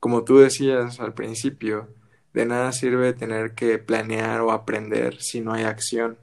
como 0.00 0.24
tú 0.24 0.38
decías 0.38 1.00
al 1.00 1.14
principio, 1.14 1.88
de 2.34 2.46
nada 2.46 2.72
sirve 2.72 3.12
tener 3.14 3.54
que 3.54 3.78
planear 3.78 4.40
o 4.42 4.52
aprender 4.52 5.20
si 5.22 5.40
no 5.40 5.52
hay 5.52 5.64
acción. 5.64 6.18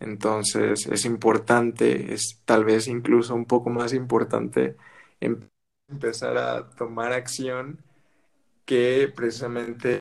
Entonces 0.00 0.86
es 0.86 1.04
importante, 1.04 2.14
es 2.14 2.40
tal 2.44 2.64
vez 2.64 2.88
incluso 2.88 3.34
un 3.34 3.46
poco 3.46 3.70
más 3.70 3.92
importante 3.94 4.76
empezar 5.20 6.36
a 6.38 6.70
tomar 6.70 7.12
acción 7.12 7.82
que 8.64 9.12
precisamente 9.14 10.00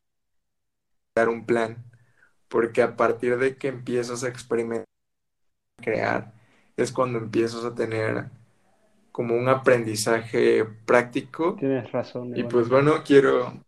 dar 1.15 1.29
un 1.29 1.45
plan, 1.45 1.83
porque 2.47 2.81
a 2.81 2.97
partir 2.97 3.37
de 3.37 3.57
que 3.57 3.67
empiezas 3.67 4.23
a 4.23 4.27
experimentar, 4.27 4.85
crear, 5.77 6.33
es 6.75 6.91
cuando 6.91 7.19
empiezas 7.19 7.63
a 7.63 7.75
tener 7.75 8.29
como 9.11 9.35
un 9.35 9.47
aprendizaje 9.47 10.65
práctico. 10.85 11.55
Tienes 11.57 11.91
razón, 11.91 12.35
Y 12.35 12.43
pues 12.43 12.67
bueno, 12.67 13.03
quiero, 13.05 13.63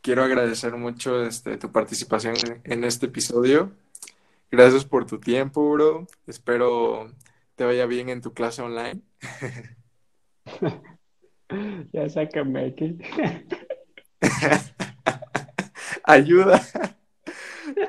quiero 0.00 0.22
agradecer 0.22 0.76
mucho 0.76 1.24
este, 1.24 1.56
tu 1.56 1.72
participación 1.72 2.34
en 2.64 2.84
este 2.84 3.06
episodio. 3.06 3.72
Gracias 4.50 4.84
por 4.84 5.06
tu 5.06 5.18
tiempo, 5.18 5.70
bro. 5.70 6.06
Espero 6.26 7.10
te 7.60 7.64
vaya 7.64 7.86
bien 7.86 8.08
en 8.08 8.20
tu 8.20 8.32
clase 8.32 8.62
online. 8.62 9.02
Ya 11.92 12.08
sácame 12.08 12.66
aquí. 12.66 12.98
Ayuda. 16.04 16.60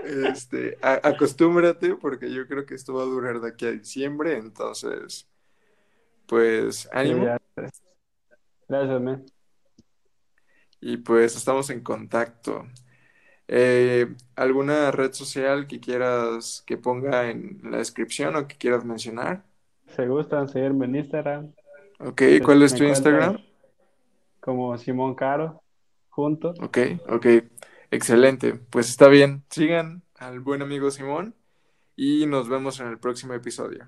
Este, 0.03 0.77
a- 0.81 1.01
acostúmbrate 1.09 1.95
porque 1.95 2.31
yo 2.31 2.47
creo 2.47 2.65
que 2.65 2.75
esto 2.75 2.93
va 2.93 3.03
a 3.03 3.05
durar 3.05 3.39
de 3.41 3.49
aquí 3.49 3.65
a 3.65 3.71
diciembre, 3.71 4.37
entonces, 4.37 5.27
pues 6.27 6.87
ánimo. 6.93 7.35
Gracias, 8.67 9.01
man. 9.01 9.25
y 10.79 10.97
pues 10.97 11.35
estamos 11.35 11.69
en 11.69 11.81
contacto. 11.81 12.67
Eh, 13.47 14.15
¿alguna 14.35 14.91
red 14.91 15.13
social 15.13 15.67
que 15.67 15.79
quieras 15.79 16.63
que 16.65 16.77
ponga 16.77 17.29
en 17.29 17.59
la 17.63 17.77
descripción 17.79 18.35
o 18.35 18.47
que 18.47 18.57
quieras 18.57 18.85
mencionar? 18.85 19.45
Si 19.95 20.05
gustan 20.07 20.47
seguirme 20.47 20.85
en 20.85 20.95
Instagram, 20.95 21.53
Ok, 22.03 22.21
¿cuál 22.43 22.63
es 22.63 22.75
tu 22.75 22.83
Instagram? 22.83 23.37
como 24.41 24.77
Simón 24.77 25.15
Caro, 25.15 25.61
juntos. 26.09 26.57
Ok, 26.59 26.77
ok, 27.07 27.25
excelente. 27.91 28.55
Pues 28.55 28.89
está 28.89 29.07
bien. 29.07 29.43
Sigan 29.49 30.03
al 30.17 30.39
buen 30.39 30.61
amigo 30.61 30.91
Simón 30.91 31.35
y 31.95 32.25
nos 32.25 32.49
vemos 32.49 32.79
en 32.79 32.87
el 32.87 32.97
próximo 32.97 33.33
episodio. 33.33 33.87